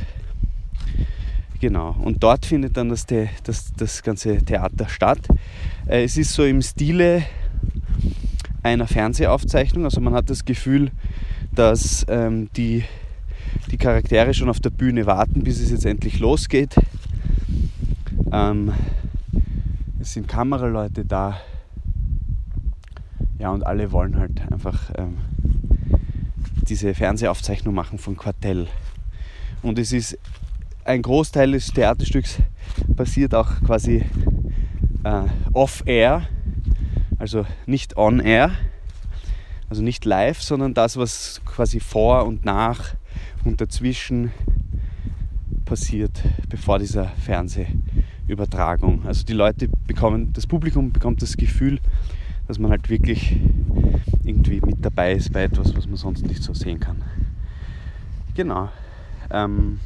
Genau, 1.59 1.95
und 2.03 2.22
dort 2.22 2.45
findet 2.45 2.78
dann 2.78 2.89
das, 2.89 3.07
das, 3.07 3.74
das 3.76 4.03
ganze 4.03 4.38
Theater 4.38 4.88
statt. 4.88 5.20
Äh, 5.88 6.03
es 6.03 6.16
ist 6.18 6.34
so 6.34 6.43
im 6.43 6.61
Stile 6.61 7.24
einer 8.61 8.88
Fernsehaufzeichnung, 8.88 9.86
also 9.86 10.01
man 10.01 10.13
hat 10.13 10.30
das 10.30 10.45
Gefühl, 10.45 10.91
dass 11.56 12.06
ähm, 12.10 12.49
die, 12.56 12.84
die 13.72 13.78
Charaktere 13.78 14.34
schon 14.34 14.49
auf 14.49 14.60
der 14.60 14.70
Bühne 14.70 15.06
warten, 15.06 15.43
bis 15.43 15.60
es 15.60 15.72
jetzt 15.72 15.86
endlich 15.86 16.20
losgeht. 16.20 16.76
Ähm, 18.32 18.74
es 19.99 20.14
sind 20.14 20.28
Kameraleute 20.28 21.06
da. 21.06 21.39
Ja, 23.39 23.49
und 23.49 23.66
alle 23.66 23.91
wollen 23.91 24.18
halt 24.18 24.41
einfach 24.51 24.91
ähm, 24.97 25.18
diese 26.68 26.93
Fernsehaufzeichnung 26.93 27.74
machen 27.74 27.99
von 27.99 28.18
Quartell. 28.18 28.68
Und 29.62 29.80
es 29.80 29.91
ist 29.91 30.18
ein 30.84 31.01
Großteil 31.01 31.51
des 31.51 31.68
Theaterstücks 31.68 32.38
passiert 32.95 33.34
auch 33.34 33.49
quasi 33.66 34.06
äh, 35.03 35.22
off-air, 35.53 36.28
also 37.18 37.45
nicht 37.66 37.97
on-air, 37.97 38.51
also 39.70 39.82
nicht 39.82 40.05
live, 40.05 40.41
sondern 40.41 40.74
das, 40.74 40.97
was 40.97 41.41
quasi 41.45 41.80
vor 41.80 42.26
und 42.26 42.45
nach 42.45 42.95
und 43.43 43.61
dazwischen 43.61 44.32
passiert, 45.66 46.22
bevor 46.49 46.80
dieser 46.80 47.05
Fernsehübertragung. 47.05 49.05
Also 49.05 49.26
die 49.26 49.34
Leute 49.34 49.70
bekommen, 49.88 50.34
das 50.34 50.45
Publikum 50.45 50.91
bekommt 50.91 51.22
das 51.22 51.38
Gefühl, 51.38 51.80
dass 52.47 52.59
man 52.59 52.72
halt 52.72 52.89
wirklich 52.89 53.38
irgendwie 54.24 54.61
mit 54.61 54.86
dabei 54.86 55.13
ist 55.13 55.34
bei 55.34 55.43
etwas, 55.43 55.76
was 55.76 55.88
man 55.88 55.97
sonst 55.97 56.26
nicht 56.26 56.43
so 56.43 56.53
sehen 56.53 56.80
kann. 56.80 57.03
Genau. 58.36 58.70
Ähm, 59.32 59.80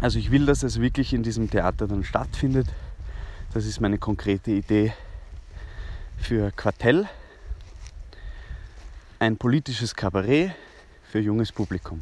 also 0.00 0.18
ich 0.18 0.30
will, 0.30 0.46
dass 0.46 0.62
es 0.62 0.80
wirklich 0.80 1.12
in 1.12 1.22
diesem 1.22 1.50
Theater 1.50 1.86
dann 1.86 2.04
stattfindet. 2.04 2.68
Das 3.52 3.66
ist 3.66 3.80
meine 3.80 3.98
konkrete 3.98 4.52
Idee 4.52 4.92
für 6.16 6.52
Quartell. 6.52 7.08
Ein 9.20 9.36
politisches 9.36 9.94
Kabarett 9.94 10.52
für 11.02 11.20
junges 11.20 11.52
Publikum. 11.52 12.00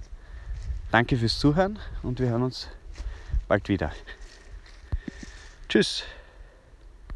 Danke 0.92 1.16
fürs 1.16 1.36
Zuhören 1.36 1.76
und 2.04 2.20
wir 2.20 2.28
hören 2.28 2.44
uns 2.44 2.68
bald 3.48 3.68
wieder. 3.68 3.90
Tschüss. 5.68 6.04